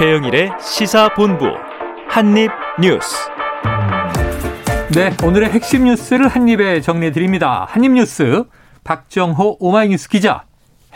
최영일의 0.00 0.52
시사본부 0.58 1.44
한입뉴스. 2.08 3.16
네, 4.94 5.14
오늘의 5.22 5.50
핵심 5.50 5.84
뉴스를 5.84 6.26
한입에 6.26 6.80
정리해 6.80 7.12
드립니다. 7.12 7.66
한입뉴스 7.68 8.44
박정호 8.82 9.58
오마이뉴스 9.60 10.08
기자, 10.08 10.44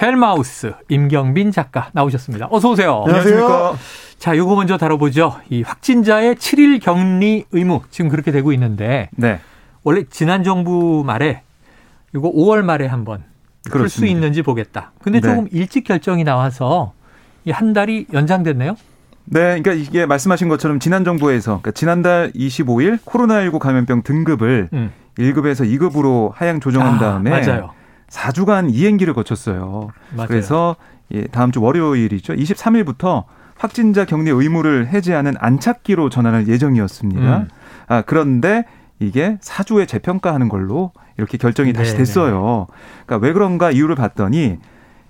헬마우스 0.00 0.72
임경빈 0.88 1.52
작가 1.52 1.90
나오셨습니다. 1.92 2.48
어서 2.50 2.70
오세요. 2.70 3.02
안녕하십니까. 3.04 3.74
자, 4.18 4.38
요거 4.38 4.54
먼저 4.56 4.78
다뤄보죠. 4.78 5.36
이 5.50 5.60
확진자의 5.60 6.36
7일 6.36 6.80
격리 6.80 7.44
의무 7.52 7.82
지금 7.90 8.08
그렇게 8.08 8.32
되고 8.32 8.54
있는데 8.54 9.10
네. 9.16 9.38
원래 9.82 10.04
지난 10.08 10.42
정부 10.42 11.02
말에 11.04 11.42
이거 12.14 12.32
5월 12.32 12.62
말에 12.62 12.86
한번 12.86 13.22
풀 13.70 13.90
수. 13.90 14.06
있는지 14.06 14.40
보겠다. 14.40 14.92
근데 15.02 15.20
네. 15.20 15.28
조금 15.28 15.46
일찍 15.52 15.84
결정이 15.84 16.24
나와서 16.24 16.94
이 17.44 17.50
한 17.50 17.74
달이 17.74 18.06
연장됐네요. 18.10 18.76
네, 19.26 19.60
그러니까 19.60 19.72
이게 19.72 20.06
말씀하신 20.06 20.48
것처럼 20.48 20.78
지난 20.80 21.04
정부에서 21.04 21.60
그러니까 21.60 21.70
지난달 21.72 22.30
25일 22.34 22.98
코로나19 23.00 23.58
감염병 23.58 24.02
등급을 24.02 24.68
음. 24.72 24.92
1급에서 25.18 25.64
2급으로 25.64 26.32
하향 26.34 26.60
조정한 26.60 26.94
아, 26.94 26.98
다음에 26.98 27.30
맞아요. 27.30 27.70
4주간 28.08 28.72
이행기를 28.72 29.14
거쳤어요. 29.14 29.88
맞아요. 30.14 30.28
그래서 30.28 30.76
예, 31.12 31.26
다음 31.26 31.52
주 31.52 31.62
월요일이죠. 31.62 32.34
23일부터 32.34 33.24
확진자 33.56 34.04
격리 34.04 34.30
의무를 34.30 34.88
해제하는 34.88 35.34
안착기로 35.38 36.10
전환할 36.10 36.48
예정이었습니다. 36.48 37.38
음. 37.38 37.48
아, 37.86 38.02
그런데 38.02 38.64
이게 38.98 39.38
4주에 39.40 39.86
재평가하는 39.86 40.48
걸로 40.48 40.92
이렇게 41.16 41.38
결정이 41.38 41.72
다시 41.72 41.92
네네. 41.92 41.98
됐어요. 41.98 42.66
그러니까 43.06 43.26
왜 43.26 43.32
그런가 43.32 43.70
이유를 43.70 43.94
봤더니 43.94 44.58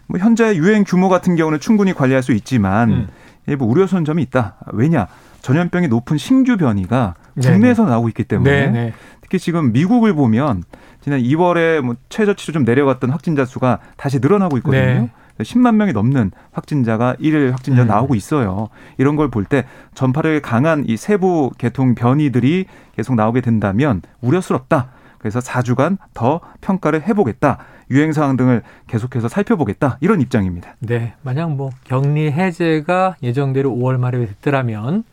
뭐 0.07 0.19
현재 0.19 0.55
유행 0.57 0.85
규모 0.85 1.09
같은 1.09 1.37
경우는 1.37 1.61
충분히 1.61 1.95
관리할 1.95 2.23
수 2.23 2.33
있지만 2.33 2.91
음. 2.91 3.09
일부 3.47 3.65
우려스러운 3.67 4.05
점이 4.05 4.23
있다. 4.23 4.57
왜냐? 4.73 5.07
전염병이 5.43 5.89
높은 5.89 6.17
신규 6.17 6.57
변이가 6.57 7.15
네네. 7.35 7.53
국내에서 7.55 7.85
나오고 7.85 8.09
있기 8.09 8.25
때문에 8.25 8.67
네, 8.67 8.71
네. 8.71 8.93
특히 9.21 9.39
지금 9.39 9.73
미국을 9.73 10.15
보면 10.15 10.63
지난 11.03 11.21
2월에 11.21 11.81
뭐 11.83 11.97
최저치로 12.09 12.53
좀 12.55 12.65
내려갔던 12.65 13.11
확진자 13.11 13.45
수가 13.45 13.81
다시 13.97 14.19
늘어나고 14.21 14.57
있거든요. 14.59 14.83
네. 14.83 15.11
10만 15.41 15.75
명이 15.75 15.93
넘는 15.93 16.31
확진자가 16.53 17.17
일일 17.19 17.51
확진자 17.53 17.83
음. 17.83 17.89
나오고 17.89 18.15
있어요. 18.15 18.69
이런 18.99 19.17
걸 19.17 19.29
볼 19.31 19.45
때 19.45 19.65
전파력이 19.95 20.41
강한 20.41 20.85
이 20.87 20.97
세부 20.97 21.51
계통 21.59 21.95
변이들이 21.97 22.67
계속 22.97 23.17
나오게 23.17 23.41
된다면 23.41 24.01
우려스럽다. 24.21 24.91
그래서 25.19 25.41
4주간 25.41 25.99
더 26.15 26.41
평가를 26.61 27.03
해보겠다. 27.09 27.59
유행 27.91 28.13
사항 28.13 28.37
등을 28.37 28.63
계속해서 28.87 29.29
살펴보겠다. 29.29 29.99
이런 30.01 30.21
입장입니다. 30.21 30.75
네, 30.81 31.15
만약 31.23 31.51
뭐 31.53 31.71
격리 31.85 32.31
해제가 32.33 33.17
예정대로 33.23 33.71
5월 33.71 33.99
말에 33.99 34.25
됐더라면 34.27 35.05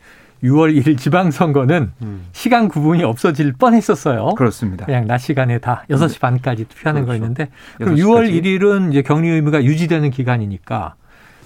6월 0.44 0.76
1일 0.76 0.98
지방선거는 0.98 1.92
시간 2.32 2.68
구분이 2.68 3.04
없어질 3.04 3.54
뻔했었어요. 3.54 4.30
그렇습니다. 4.36 4.86
그냥 4.86 5.06
낮 5.06 5.20
시간에 5.20 5.60
다 5.60 5.84
6시 5.90 6.20
반까지 6.20 6.66
투표하는 6.66 7.06
그렇죠. 7.06 7.20
거였는데 7.20 7.50
그럼 7.78 7.96
6시 7.96 8.00
6월 8.04 8.16
까지. 8.22 8.42
1일은 8.42 8.92
이제 8.92 9.02
격리 9.04 9.30
의무가 9.30 9.64
유지되는 9.64 10.10
기간이니까 10.10 10.96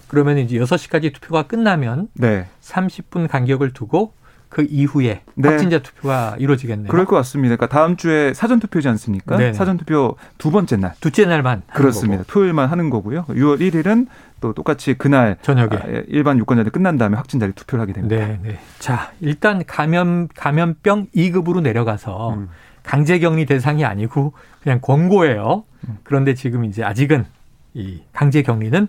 그러면 0.08 0.38
이제 0.38 0.58
6시까지 0.60 1.14
투표가 1.14 1.44
끝나면 1.44 2.08
네. 2.14 2.46
30분 2.62 3.28
간격을 3.28 3.74
두고 3.74 4.14
그 4.50 4.66
이후에 4.70 5.22
네. 5.36 5.50
확진자 5.50 5.80
투표가 5.80 6.36
이루어지겠네요. 6.40 6.88
그럴 6.88 7.06
것 7.06 7.16
같습니다. 7.18 7.56
그러니까 7.56 7.76
다음 7.78 7.98
주에 7.98 8.34
사전 8.34 8.60
투표지 8.60 8.88
않습니까? 8.90 9.38
네네. 9.38 9.54
사전 9.54 9.78
투표 9.78 10.16
두 10.38 10.52
번째 10.52 10.78
날. 10.78 10.94
둘째 11.02 11.26
날만 11.26 11.64
그렇습니다. 11.74 12.24
거고. 12.24 12.32
토요일만 12.34 12.70
하는 12.70 12.90
거고요. 12.90 13.26
6월 13.26 13.60
1일은 13.60 14.08
또 14.42 14.54
똑같이 14.54 14.94
그날 14.94 15.38
저녁에. 15.42 15.70
아, 15.76 15.82
예, 15.90 16.04
일반 16.08 16.38
유권자들 16.40 16.72
끝난 16.72 16.98
다음에 16.98 17.18
확진자를 17.18 17.54
투표를 17.54 17.82
하게 17.82 17.94
됩니다. 17.94 18.16
네, 18.16 18.40
네. 18.44 18.60
자, 18.80 19.12
일단 19.20 19.64
감염 19.66 20.28
감염병 20.36 21.08
2급으로 21.16 21.62
내려가서 21.62 22.34
음. 22.36 22.50
강제 22.84 23.20
격리 23.20 23.46
대상이 23.46 23.84
아니고 23.84 24.34
그냥 24.62 24.80
권고예요. 24.82 25.64
음. 25.88 25.98
그런데 26.04 26.34
지금 26.36 26.66
이제 26.66 26.84
아직은 26.84 27.26
이 27.74 28.02
강제 28.14 28.42
격리는 28.44 28.88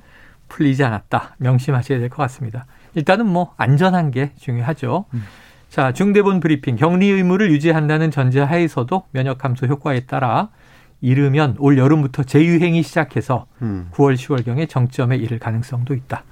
풀리지 0.48 0.84
않았다. 0.84 1.34
명심하셔야 1.38 1.98
될 1.98 2.08
것 2.08 2.16
같습니다. 2.22 2.66
일단은 2.94 3.26
뭐 3.26 3.52
안전한 3.56 4.10
게 4.10 4.32
중요하죠. 4.38 5.06
음. 5.14 5.24
자, 5.76 5.92
중대본 5.92 6.40
브리핑 6.40 6.76
격리 6.76 7.10
의무를 7.10 7.50
유지한다는 7.50 8.10
전제 8.10 8.40
하에서도 8.40 9.02
면역 9.10 9.36
감소 9.36 9.66
효과에 9.66 10.06
따라 10.06 10.48
이르면 11.02 11.56
올 11.58 11.76
여름부터 11.76 12.22
재유행이 12.22 12.82
시작해서 12.82 13.44
음. 13.60 13.88
9월 13.92 14.14
10월경에 14.14 14.70
정점에 14.70 15.16
이를 15.18 15.38
가능성도 15.38 15.92
있다. 15.92 16.24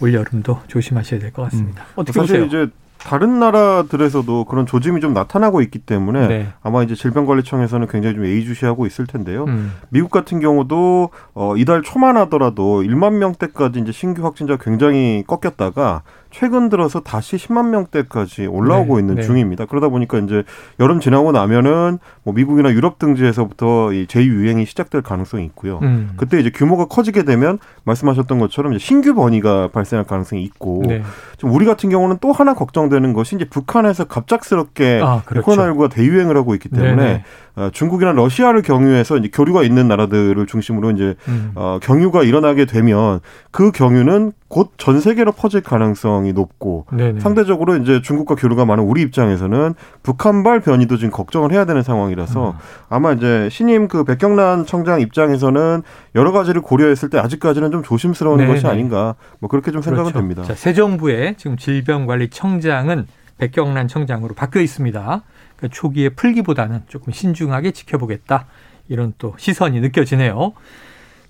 올 0.00 0.14
여름도 0.14 0.60
조심하셔야 0.68 1.20
될 1.20 1.30
것 1.30 1.42
같습니다. 1.42 1.84
어떻게 1.94 2.18
사실 2.18 2.40
보세요? 2.40 2.64
이제 2.64 2.72
다른 2.96 3.38
나라들에서도 3.38 4.44
그런 4.46 4.64
조짐이 4.64 5.02
좀 5.02 5.12
나타나고 5.12 5.60
있기 5.60 5.80
때문에 5.80 6.28
네. 6.28 6.48
아마 6.62 6.82
이제 6.82 6.94
질병관리청에서는 6.94 7.86
굉장히 7.88 8.16
좀 8.16 8.24
예의주시하고 8.24 8.86
있을 8.86 9.06
텐데요. 9.06 9.44
음. 9.44 9.74
미국 9.90 10.10
같은 10.10 10.40
경우도 10.40 11.10
어 11.34 11.54
이달 11.56 11.82
초만 11.82 12.16
하더라도 12.16 12.82
1만 12.82 13.16
명대까지 13.18 13.80
이제 13.80 13.92
신규 13.92 14.24
확진자 14.24 14.56
가 14.56 14.64
굉장히 14.64 15.22
꺾였다가 15.26 16.02
최근 16.30 16.68
들어서 16.68 17.00
다시 17.00 17.36
10만 17.36 17.68
명대까지 17.68 18.46
올라오고 18.46 18.96
네, 18.96 19.00
있는 19.00 19.14
네. 19.16 19.22
중입니다. 19.22 19.64
그러다 19.66 19.88
보니까 19.88 20.18
이제 20.18 20.42
여름 20.80 21.00
지나고 21.00 21.32
나면은 21.32 21.98
뭐 22.24 22.34
미국이나 22.34 22.70
유럽 22.72 22.98
등지에서부터 22.98 23.92
이 23.92 24.06
제2유행이 24.06 24.66
시작될 24.66 25.02
가능성이 25.02 25.44
있고요. 25.46 25.78
음. 25.82 26.10
그때 26.16 26.38
이제 26.38 26.50
규모가 26.50 26.86
커지게 26.86 27.24
되면 27.24 27.58
말씀하셨던 27.84 28.38
것처럼 28.38 28.72
이제 28.72 28.84
신규 28.84 29.14
번이가 29.14 29.68
발생할 29.68 30.06
가능성이 30.06 30.42
있고 30.44 30.82
네. 30.86 31.02
지금 31.36 31.52
우리 31.52 31.64
같은 31.64 31.90
경우는 31.90 32.18
또 32.20 32.32
하나 32.32 32.54
걱정되는 32.54 33.12
것이 33.12 33.36
이제 33.36 33.44
북한에서 33.48 34.04
갑작스럽게 34.04 35.00
아, 35.02 35.22
그렇죠. 35.24 35.50
코로나19가 35.50 35.90
대유행을 35.90 36.36
하고 36.36 36.54
있기 36.54 36.68
때문에 36.68 36.96
네네. 36.96 37.24
어, 37.56 37.70
중국이나 37.72 38.12
러시아를 38.12 38.60
경유해서 38.60 39.16
이제 39.16 39.30
교류가 39.32 39.62
있는 39.62 39.88
나라들을 39.88 40.46
중심으로 40.46 40.90
이제 40.90 41.14
음. 41.28 41.52
어, 41.54 41.78
경유가 41.82 42.22
일어나게 42.22 42.66
되면 42.66 43.20
그 43.50 43.72
경유는 43.72 44.32
곧 44.48 44.76
전 44.76 45.00
세계로 45.00 45.32
퍼질 45.32 45.62
가능성이 45.62 46.32
높고 46.32 46.86
네네. 46.92 47.20
상대적으로 47.20 47.76
이제 47.76 48.00
중국과 48.02 48.34
교류가 48.36 48.66
많은 48.66 48.84
우리 48.84 49.00
입장에서는 49.02 49.74
북한발 50.02 50.60
변이도 50.60 50.98
지금 50.98 51.10
걱정을 51.10 51.50
해야 51.50 51.64
되는 51.64 51.82
상황이라서 51.82 52.50
음. 52.50 52.54
아마 52.88 53.12
이제 53.12 53.48
신임 53.50 53.88
그 53.88 54.04
백경란 54.04 54.66
청장 54.66 55.00
입장에서는 55.00 55.82
여러 56.14 56.30
가지를 56.30 56.60
고려했을 56.60 57.10
때 57.10 57.18
아직까지는 57.18 57.72
좀 57.72 57.82
조심스러운 57.82 58.36
네네. 58.36 58.52
것이 58.52 58.66
아닌가 58.66 59.14
뭐 59.40 59.48
그렇게 59.48 59.72
좀 59.72 59.80
생각은 59.80 60.12
그렇죠. 60.12 60.20
됩니다. 60.20 60.42
자, 60.44 60.54
새 60.54 60.74
정부의 60.74 61.34
지금 61.38 61.56
질병관리청장은 61.56 63.06
백경란 63.38 63.88
청장으로 63.88 64.34
바뀌어 64.34 64.62
있습니다. 64.62 65.22
그러니까 65.56 65.74
초기에 65.74 66.10
풀기보다는 66.10 66.82
조금 66.88 67.12
신중하게 67.12 67.72
지켜보겠다. 67.72 68.46
이런 68.88 69.14
또 69.18 69.34
시선이 69.38 69.80
느껴지네요. 69.80 70.52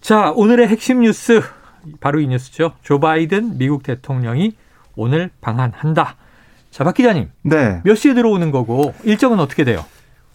자, 0.01 0.33
오늘의 0.33 0.69
핵심 0.69 1.01
뉴스 1.01 1.43
바로 2.01 2.21
이 2.21 2.27
뉴스죠. 2.27 2.73
조 2.83 3.01
바이든 3.01 3.59
미국 3.59 3.83
대통령이 3.83 4.57
오늘 4.97 5.31
방한한다. 5.41 6.17
자, 6.71 6.85
박 6.85 6.95
기자님, 6.95 7.31
네. 7.43 7.81
몇 7.85 7.95
시에 7.95 8.13
들어오는 8.15 8.51
거고 8.51 8.95
일정은 9.05 9.41
어떻게 9.41 9.65
돼요? 9.65 9.85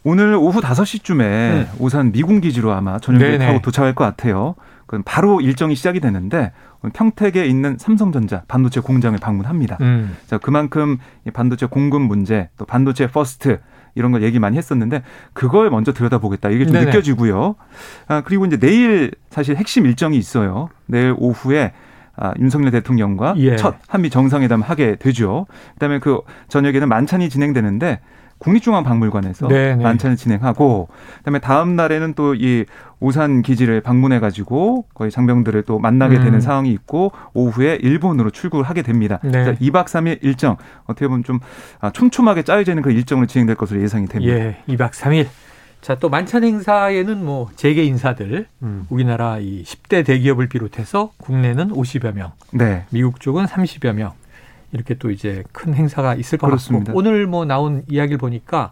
오늘 0.03 0.33
오후 0.33 0.61
5시쯤에 0.61 1.21
음. 1.21 1.67
오산 1.77 2.11
미군 2.11 2.41
기지로 2.41 2.71
아마 2.71 2.97
전용기를 2.97 3.37
네네. 3.37 3.45
타고 3.45 3.61
도착할 3.61 3.93
것 3.93 4.03
같아요. 4.03 4.55
그럼 4.87 5.03
바로 5.05 5.39
일정이 5.41 5.75
시작이 5.75 5.99
되는데 5.99 6.51
평택에 6.93 7.45
있는 7.45 7.77
삼성전자 7.77 8.43
반도체 8.47 8.79
공장을 8.79 9.17
방문합니다. 9.19 9.77
음. 9.81 10.17
자, 10.25 10.39
그만큼 10.39 10.97
이 11.27 11.31
반도체 11.31 11.67
공급 11.67 12.01
문제, 12.01 12.49
또 12.57 12.65
반도체 12.65 13.07
first 13.07 13.59
이런 13.95 14.11
걸 14.11 14.23
얘기 14.23 14.39
많이 14.39 14.57
했었는데 14.57 15.03
그걸 15.33 15.69
먼저 15.69 15.93
들여다보겠다 15.93 16.49
이게 16.49 16.65
좀 16.65 16.73
네네. 16.73 16.85
느껴지고요. 16.87 17.55
아, 18.07 18.21
그리고 18.21 18.45
이제 18.45 18.57
내일 18.57 19.11
사실 19.29 19.55
핵심 19.55 19.85
일정이 19.85 20.17
있어요. 20.17 20.69
내일 20.85 21.13
오후에 21.17 21.73
아, 22.15 22.33
윤석열 22.39 22.71
대통령과 22.71 23.35
예. 23.37 23.55
첫 23.55 23.75
한미 23.87 24.09
정상회담 24.09 24.61
하게 24.61 24.95
되죠. 24.95 25.47
그다음에 25.73 25.99
그 25.99 26.19
저녁에는 26.49 26.87
만찬이 26.87 27.29
진행되는데 27.29 27.99
국립중앙박물관에서 28.37 29.47
네네. 29.47 29.83
만찬을 29.83 30.17
진행하고 30.17 30.89
그다음에 31.19 31.39
다음 31.39 31.75
날에는 31.75 32.13
또 32.15 32.33
이 32.35 32.65
오산 33.01 33.41
기지를 33.41 33.81
방문해 33.81 34.19
가지고 34.19 34.85
거의 34.93 35.11
장병들을 35.11 35.63
또 35.63 35.79
만나게 35.79 36.17
음. 36.17 36.23
되는 36.23 36.39
상황이 36.39 36.71
있고 36.71 37.11
오후에 37.33 37.79
일본으로 37.81 38.29
출국을 38.29 38.63
하게 38.63 38.83
됩니다. 38.83 39.19
네. 39.23 39.31
그래서 39.31 39.53
2박 39.53 39.85
3일 39.85 40.19
일정 40.21 40.55
어떻게 40.85 41.07
보면 41.07 41.23
좀 41.23 41.39
아, 41.79 41.89
촘촘하게 41.91 42.43
짜여져 42.43 42.71
있는 42.73 42.83
그 42.83 42.91
일정으로 42.91 43.25
진행될 43.25 43.55
것으로 43.55 43.81
예상이 43.81 44.07
됩니다. 44.07 44.33
예, 44.33 44.57
2박 44.69 44.91
3일. 44.91 45.27
자, 45.81 45.95
또 45.95 46.09
만찬 46.09 46.43
행사에는 46.43 47.25
뭐 47.25 47.49
재계 47.55 47.83
인사들, 47.83 48.45
음. 48.61 48.85
우리나라 48.89 49.39
이 49.39 49.63
10대 49.63 50.05
대기업을 50.05 50.47
비롯해서 50.47 51.11
국내는 51.17 51.69
50여 51.69 52.13
명, 52.13 52.33
네. 52.51 52.85
미국 52.91 53.19
쪽은 53.19 53.45
30여 53.45 53.93
명. 53.93 54.13
이렇게 54.73 54.93
또 54.93 55.09
이제 55.09 55.43
큰 55.51 55.73
행사가 55.73 56.13
있을 56.15 56.37
것 56.37 56.47
그렇습니다. 56.47 56.85
같고 56.85 56.99
오늘 56.99 57.25
뭐 57.25 57.45
나온 57.45 57.83
이야기를 57.89 58.19
보니까 58.19 58.71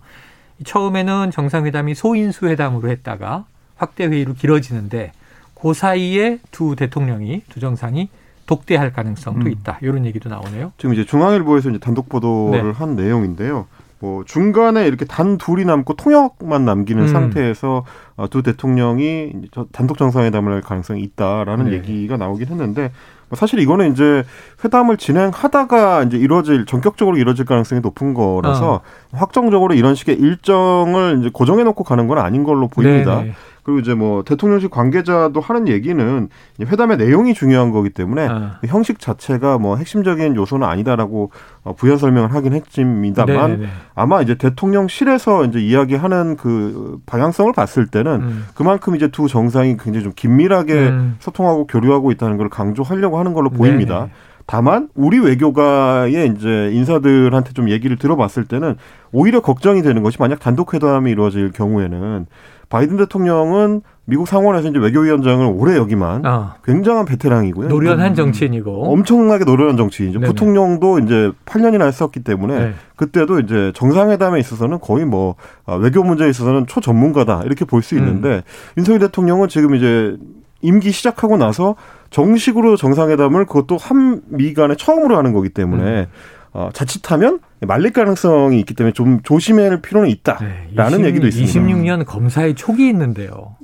처음에는 0.64 1.32
정상회담이 1.32 1.96
소인수 1.96 2.48
회담으로 2.48 2.90
했다가 2.90 3.46
확대 3.80 4.06
회의로 4.06 4.34
길어지는데 4.34 5.14
그 5.60 5.74
사이에 5.74 6.40
두 6.52 6.76
대통령이 6.76 7.42
두 7.50 7.60
정상이 7.60 8.10
독대할 8.46 8.94
가능성도 8.94 9.48
음. 9.48 9.52
있다. 9.52 9.80
이런 9.82 10.06
얘기도 10.06 10.30
나오네요. 10.30 10.74
지금 10.78 10.94
이제 10.94 11.06
중앙일보에서 11.06 11.70
이제 11.70 11.80
단독 11.80 12.10
보도를 12.10 12.64
네. 12.64 12.72
한 12.72 12.96
내용인데요. 12.96 13.68
뭐 14.00 14.24
중간에 14.24 14.88
이렇게 14.88 15.06
단 15.06 15.38
둘이 15.38 15.66
남고 15.66 15.96
통역만 15.96 16.66
남기는 16.66 17.04
음. 17.04 17.08
상태에서 17.08 17.84
어, 18.16 18.30
두 18.30 18.42
대통령이 18.44 19.34
단독 19.72 19.98
정상회담을 19.98 20.54
할 20.54 20.62
가능성이 20.62 21.02
있다라는 21.02 21.66
네. 21.66 21.74
얘기가 21.74 22.16
나오긴 22.18 22.48
했는데 22.48 22.92
뭐 23.28 23.38
사실 23.38 23.60
이거는 23.60 23.92
이제 23.92 24.24
회담을 24.64 24.98
진행하다가 24.98 26.04
이제 26.04 26.18
이루어질 26.18 26.66
전격적으로 26.66 27.18
이루어질 27.18 27.46
가능성이 27.46 27.82
높은 27.82 28.14
거라서 28.14 28.76
어. 28.76 28.82
확정적으로 29.12 29.76
이런 29.76 29.96
식의 29.96 30.16
일정을 30.16 31.20
이제 31.20 31.30
고정해 31.32 31.64
놓고 31.64 31.84
가는 31.84 32.08
건 32.08 32.18
아닌 32.18 32.44
걸로 32.44 32.68
보입니다. 32.68 33.18
네네. 33.20 33.34
그리고 33.64 33.80
이제 33.80 33.94
뭐 33.94 34.24
대통령실 34.24 34.70
관계자도 34.70 35.40
하는 35.42 35.68
얘기는 35.68 36.30
회담의 36.60 36.98
내용이 36.98 37.34
중요한 37.34 37.72
거기 37.72 37.90
때문에 37.90 38.28
어. 38.28 38.52
그 38.62 38.68
형식 38.68 39.00
자체가 39.00 39.58
뭐 39.58 39.76
핵심적인 39.78 40.36
요소는 40.36 40.68
아니다라고 40.68 41.32
어, 41.64 41.74
부연 41.74 41.98
설명을 41.98 42.34
하긴 42.34 42.54
했습니다만 42.54 43.52
네네네. 43.52 43.70
아마 43.96 44.22
이제 44.22 44.36
대통령실에서 44.36 45.46
이제 45.46 45.60
이야기하는 45.60 46.38
그 46.38 47.00
방향성을 47.06 47.52
봤을 47.54 47.88
때는 47.88 48.12
음. 48.22 48.46
그만큼 48.56 48.96
이제 48.96 49.08
두 49.10 49.28
정상이 49.28 49.78
굉장히 49.78 50.04
좀 50.04 50.14
긴밀하게 50.16 50.74
음. 50.74 51.16
소통하고 51.20 51.68
교류하고 51.68 52.12
있다는 52.12 52.38
걸 52.38 52.50
강조하려고 52.50 53.20
하는 53.20 53.34
걸로 53.34 53.50
보입니다. 53.50 54.00
네네. 54.00 54.12
다만 54.52 54.90
우리 54.96 55.20
외교가의 55.20 56.34
이제 56.36 56.72
인사들한테 56.74 57.54
좀 57.54 57.70
얘기를 57.70 57.98
들어봤을 57.98 58.46
때는 58.46 58.78
오히려 59.12 59.42
걱정이 59.42 59.84
되는 59.84 60.02
것이 60.02 60.18
만약 60.20 60.40
단독 60.40 60.74
회담이 60.74 61.12
이루어질 61.12 61.52
경우에는 61.52 62.26
바이든 62.70 62.98
대통령은 62.98 63.82
미국 64.06 64.28
상원에서 64.28 64.70
이제 64.70 64.80
외교위원장을 64.80 65.54
오래 65.56 65.76
여기만 65.76 66.26
어. 66.26 66.54
굉장한 66.64 67.06
베테랑이고요. 67.06 67.68
노련한 67.68 68.12
음, 68.12 68.16
정치인이고. 68.16 68.92
엄청나게 68.92 69.44
노련한 69.44 69.78
정치인이죠. 69.78 70.20
네네. 70.20 70.32
부통령도 70.32 71.00
이제 71.00 71.32
8년이나 71.46 71.86
했었기 71.86 72.24
때문에 72.24 72.60
네. 72.60 72.74
그때도 72.96 73.40
이제 73.40 73.72
정상회담에 73.76 74.40
있어서는 74.40 74.80
거의 74.80 75.06
뭐 75.06 75.36
아, 75.66 75.76
외교 75.76 76.04
문제에 76.04 76.30
있어서는 76.30 76.66
초전문가다 76.68 77.44
이렇게 77.46 77.66
볼 77.66 77.80
음. 77.80 77.82
수 77.82 77.96
있는데 77.96 78.44
윤석열 78.78 79.00
대통령은 79.00 79.48
지금 79.48 79.76
이제 79.76 80.18
임기 80.62 80.92
시작하고 80.92 81.38
나서 81.38 81.76
정식으로 82.10 82.76
정상회담을 82.76 83.46
그것도 83.46 83.78
한미 83.78 84.54
간에 84.54 84.76
처음으로 84.76 85.18
하는 85.18 85.34
거기 85.34 85.50
때문에 85.50 86.02
음. 86.02 86.08
어, 86.52 86.70
자칫하면 86.74 87.40
말릴 87.62 87.94
가능성이 87.94 88.60
있기 88.60 88.74
때문에 88.74 88.94
좀 88.94 89.22
조심할 89.24 89.82
필요는 89.82 90.10
있다라는 90.10 90.68
네, 90.76 90.96
20 90.96 91.06
얘기도 91.06 91.28
있습니다. 91.28 91.60
26년 91.60 92.06
검사의 92.06 92.56
촉이 92.56 92.88
있는데요. 92.90 93.56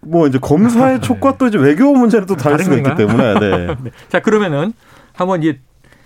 뭐 0.00 0.26
이제 0.26 0.38
검사의 0.38 1.00
촉과 1.02 1.38
또 1.38 1.46
이제 1.46 1.58
외교 1.58 1.92
문제는 1.94 2.26
또 2.26 2.36
다를 2.36 2.58
수가 2.58 2.76
있기? 2.76 2.94
때문에 2.94 3.40
네. 3.40 3.66
네. 3.82 3.90
자 4.08 4.20
그러면은 4.20 4.72
한번 5.14 5.42
이제 5.42 5.60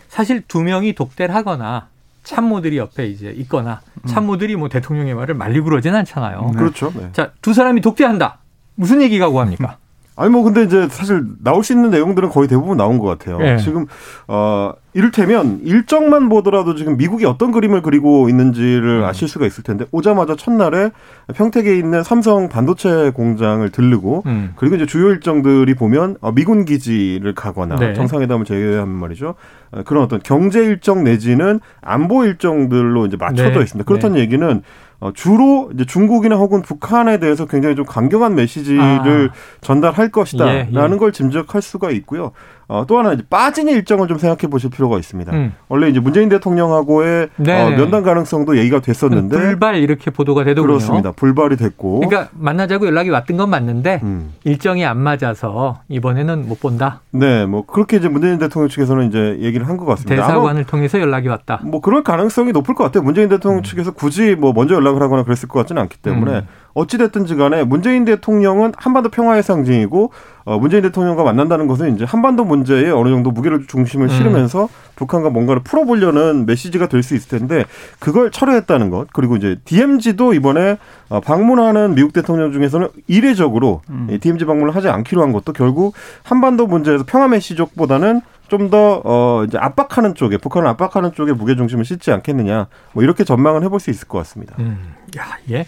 사실 0.09 0.43
두 0.47 0.63
명이 0.63 0.95
독대를 0.95 1.35
하거나 1.35 1.89
참모들이 2.23 2.77
옆에 2.77 3.07
이제 3.07 3.31
있거나 3.37 3.81
참모들이 4.07 4.57
뭐 4.57 4.69
대통령의 4.69 5.15
말을 5.15 5.35
말리고 5.35 5.71
그러진 5.71 5.95
않잖아요. 5.95 6.51
네. 6.53 6.59
그렇죠. 6.59 6.93
네. 6.95 7.09
자두 7.13 7.55
사람이 7.55 7.81
독대한다. 7.81 8.39
무슨 8.75 9.03
얘기가 9.03 9.29
고합니까? 9.29 9.79
아니 10.19 10.31
뭐 10.31 10.43
근데 10.43 10.65
이제 10.65 10.89
사실 10.91 11.25
나올 11.45 11.63
수 11.63 11.73
있는 11.73 11.91
내용들은 11.91 12.29
거의 12.31 12.49
대부분 12.49 12.77
나온 12.77 12.99
것 12.99 13.07
같아요. 13.07 13.39
네. 13.39 13.57
지금 13.59 13.87
어 14.27 14.73
이를테면 14.93 15.61
일정만 15.63 16.29
보더라도 16.29 16.75
지금 16.75 16.97
미국이 16.97 17.25
어떤 17.25 17.53
그림을 17.53 17.83
그리고 17.83 18.29
있는지를 18.29 19.05
아실 19.05 19.29
수가 19.29 19.47
있을 19.47 19.63
텐데 19.63 19.85
오자마자 19.93 20.35
첫날에 20.35 20.91
평택에 21.35 21.79
있는 21.79 22.03
삼성 22.03 22.49
반도체 22.49 23.11
공장을 23.11 23.69
들르고 23.71 24.25
음. 24.27 24.55
그리고 24.57 24.75
이제 24.75 24.87
주요 24.87 25.11
일정들이 25.11 25.75
보면 25.75 26.17
어, 26.21 26.33
미군 26.33 26.65
기지를 26.65 27.37
가거나 27.37 27.77
네. 27.77 27.95
정상회담을 27.95 28.45
제외하면 28.45 28.89
말이죠. 28.89 29.37
어, 29.71 29.83
그런 29.85 30.03
어떤 30.03 30.19
경제 30.21 30.65
일정 30.65 31.05
내지는 31.05 31.61
안보 31.81 32.25
일정들로 32.25 33.07
이제 33.07 33.17
맞춰져 33.17 33.51
네. 33.51 33.61
있습니다. 33.61 33.87
그렇다는 33.87 34.19
얘기는 34.19 34.63
어, 35.01 35.13
주로 35.13 35.71
이제 35.73 35.85
중국이나 35.85 36.37
혹은 36.37 36.61
북한에 36.63 37.19
대해서 37.19 37.47
굉장히 37.47 37.77
좀 37.77 37.85
강경한 37.85 38.35
메시지를 38.35 39.31
전달할 39.61 40.07
예, 40.07 40.11
것이다라는 40.11 40.93
예. 40.95 40.99
걸 40.99 41.13
짐작할 41.13 41.63
수가 41.63 41.91
있고요. 41.91 42.33
어, 42.69 42.85
또 42.87 42.99
하나 42.99 43.15
이제 43.15 43.23
빠진 43.31 43.67
일정을 43.69 44.09
좀 44.09 44.19
생각해 44.19 44.51
보실 44.51 44.69
필요가 44.69 44.99
있습니다. 44.99 45.33
음. 45.33 45.55
원래 45.69 45.89
이제 45.89 46.01
문재인 46.01 46.29
대통령하고의 46.29 47.29
네. 47.37 47.63
어, 47.63 47.71
면담 47.71 48.03
가능성도 48.03 48.59
얘기가 48.59 48.81
됐었는데 48.81 49.37
불발 49.39 49.77
이렇게 49.77 50.11
보도가 50.11 50.45
되더군요. 50.45 50.75
그렇습니다. 50.75 51.13
불발이 51.13 51.57
됐고. 51.57 52.01
그러니까 52.01 52.29
만나자고 52.39 52.87
연락이 52.87 53.09
왔던 53.09 53.39
건 53.39 53.49
맞는데 53.49 54.01
음. 54.03 54.35
일정이 54.45 54.85
안 54.85 54.99
맞아서 54.99 55.81
이번에는 55.89 56.47
못 56.47 56.61
본다. 56.61 57.01
네, 57.11 57.47
뭐 57.47 57.65
그렇게 57.65 57.97
이제 57.97 58.09
문재인 58.09 58.39
대통령 58.39 58.69
측에서는 58.69 59.09
이제 59.09 59.39
얘기를 59.41 59.67
한 59.67 59.79
것 59.79 59.85
같습니다. 59.87 60.17
대사관을 60.27 60.65
통해서 60.65 60.99
연락이 61.01 61.29
왔다. 61.29 61.61
뭐 61.63 61.81
그럴 61.81 62.03
가능성이 62.03 62.51
높을 62.53 62.75
것 62.75 62.83
같아요. 62.85 63.03
문재인 63.05 63.29
대통령 63.29 63.63
측에서 63.63 63.93
굳이 63.93 64.35
뭐 64.35 64.53
먼저 64.53 64.75
연락을 64.75 65.01
하거나 65.01 65.23
그랬을 65.23 65.49
것 65.49 65.61
같지는 65.61 65.81
않기 65.83 65.99
때문에 65.99 66.33
음. 66.39 66.47
어찌됐든지 66.79 67.37
간에 67.37 67.65
문재인 67.65 68.05
대통령은 68.05 68.73
한반도 68.77 69.09
평화의 69.09 69.43
상징이고 69.43 70.13
어, 70.45 70.59
문재인 70.59 70.83
대통령과 70.83 71.25
만난다는 71.25 71.67
것은 71.67 71.95
이제 71.95 72.05
한반도 72.05 72.45
문제에 72.45 72.91
어느 72.91 73.11
정도 73.11 73.31
무게를 73.31 73.67
중심을 73.67 74.07
음. 74.07 74.09
실으면서 74.09 74.69
북한과 74.97 75.31
뭔가를 75.31 75.63
풀어보려는 75.63 76.47
메시지가 76.47 76.89
될 76.89 77.03
수 77.03 77.15
있을 77.15 77.39
텐데 77.39 77.65
그걸 78.01 78.31
철회했다는 78.31 78.91
것 78.91 79.07
그리고 79.13 79.37
이제 79.37 79.57
DMZ도 79.65 80.35
이번에 80.35 80.79
어, 81.09 81.21
방문하는 81.21 81.95
미국 81.95 82.13
대통령 82.13 82.53
중에서는 82.53 82.89
이례적으로 83.07 83.83
이 84.11 84.19
DMZ 84.19 84.45
방문을 84.45 84.75
하지 84.75 84.89
않기로 84.89 85.23
한 85.23 85.33
것도 85.33 85.53
결국 85.53 85.95
한반도 86.23 86.67
문제에서 86.67 87.05
평화 87.07 87.29
메시지보다는 87.29 88.21
좀더 88.49 89.03
어, 89.05 89.45
이제 89.47 89.59
압박하는 89.59 90.15
쪽에 90.15 90.39
북한을 90.39 90.69
압박하는 90.69 91.13
쪽에 91.13 91.33
무게 91.33 91.55
중심을 91.55 91.85
싣지 91.85 92.11
않겠느냐 92.11 92.67
뭐 92.93 93.05
이렇게 93.05 93.23
전망을 93.25 93.63
해볼 93.63 93.79
수 93.79 93.91
있을 93.91 94.09
것 94.09 94.19
같습니다. 94.19 94.57
음, 94.59 94.95
야, 95.17 95.39
예. 95.51 95.67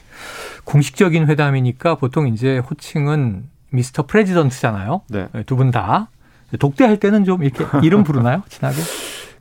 공식적인 0.71 1.27
회담이니까 1.29 1.97
보통 1.97 2.29
이제 2.29 2.59
호칭은 2.59 3.45
미스터 3.71 4.07
프레지던트잖아요. 4.07 5.03
네. 5.09 5.29
두분 5.47 5.71
다. 5.71 6.09
독대할 6.59 6.99
때는 6.99 7.25
좀 7.25 7.43
이렇게 7.43 7.65
이름 7.83 8.05
부르나요? 8.05 8.43
친하게? 8.49 8.77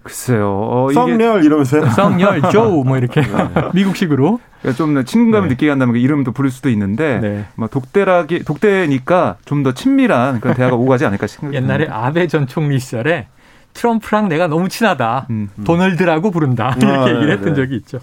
글쎄요. 0.01 0.47
어, 0.49 0.87
썸네얼 0.93 1.43
이러면서요. 1.43 1.89
성열, 1.91 2.41
조우 2.51 2.83
뭐 2.83 2.97
이렇게 2.97 3.21
미국식으로. 3.73 4.39
그러니까 4.61 4.77
좀 4.77 5.05
친근감을 5.05 5.49
네. 5.49 5.53
느끼게 5.53 5.69
한다면 5.69 5.93
그 5.93 5.99
이름도 5.99 6.31
부를 6.31 6.49
수도 6.49 6.69
있는데 6.69 7.19
네. 7.19 7.45
뭐 7.55 7.67
독대라기 7.67 8.43
독대니까 8.43 9.37
좀 9.45 9.63
더 9.63 9.73
친밀한 9.73 10.39
그런 10.39 10.55
대화가 10.55 10.75
오가지 10.75 11.05
않을까 11.05 11.27
싶습니다. 11.27 11.61
옛날에 11.61 11.87
아베 11.89 12.27
전 12.27 12.47
총리 12.47 12.79
시절에 12.79 13.27
트럼프랑 13.73 14.29
내가 14.29 14.47
너무 14.47 14.67
친하다. 14.69 15.27
음. 15.29 15.49
도널드라고 15.63 16.31
부른다. 16.31 16.75
이렇게 16.77 16.87
아, 16.87 17.01
얘기를 17.09 17.27
네, 17.27 17.33
했던 17.33 17.49
네. 17.49 17.55
적이 17.55 17.75
있죠. 17.77 17.99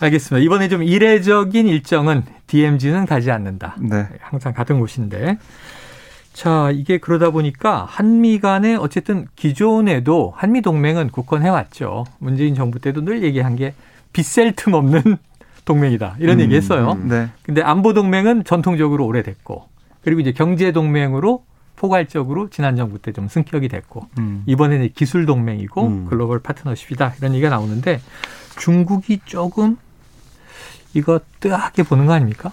알겠습니다. 0.00 0.44
이번에 0.44 0.68
좀 0.68 0.82
이례적인 0.82 1.66
일정은 1.66 2.22
DMZ는 2.46 3.06
가지 3.06 3.30
않는다. 3.30 3.76
네. 3.80 4.06
항상 4.20 4.52
같은 4.52 4.78
곳인데. 4.80 5.38
자, 6.32 6.70
이게 6.72 6.98
그러다 6.98 7.30
보니까 7.30 7.84
한미 7.88 8.40
간에 8.40 8.74
어쨌든 8.74 9.26
기존에도 9.36 10.32
한미 10.36 10.62
동맹은 10.62 11.10
굳건해 11.10 11.48
왔죠. 11.48 12.04
문재인 12.18 12.54
정부 12.56 12.80
때도 12.80 13.04
늘 13.04 13.22
얘기한 13.22 13.54
게 13.54 13.72
빗셀 14.12 14.52
틈 14.56 14.74
없는 14.74 15.00
동맹이다. 15.64 16.16
이런 16.18 16.38
음, 16.38 16.40
얘기 16.40 16.56
했어요. 16.56 16.92
음. 16.92 17.08
네. 17.08 17.28
근데 17.42 17.62
안보 17.62 17.94
동맹은 17.94 18.44
전통적으로 18.44 19.06
오래됐고 19.06 19.68
그리고 20.02 20.20
이제 20.20 20.32
경제 20.32 20.72
동맹으로 20.72 21.44
포괄적으로 21.76 22.50
지난 22.50 22.76
정부 22.76 22.98
때 22.98 23.12
좀 23.12 23.28
승격이 23.28 23.68
됐고 23.68 24.08
음. 24.18 24.42
이번에는 24.46 24.90
기술 24.94 25.26
동맹이고 25.26 25.86
음. 25.86 26.06
글로벌 26.08 26.40
파트너십이다 26.40 27.14
이런 27.18 27.32
얘기가 27.34 27.48
나오는데 27.50 28.00
중국이 28.58 29.20
조금 29.24 29.76
이거 30.94 31.20
뜨하게 31.40 31.82
보는 31.82 32.06
거 32.06 32.12
아닙니까? 32.12 32.52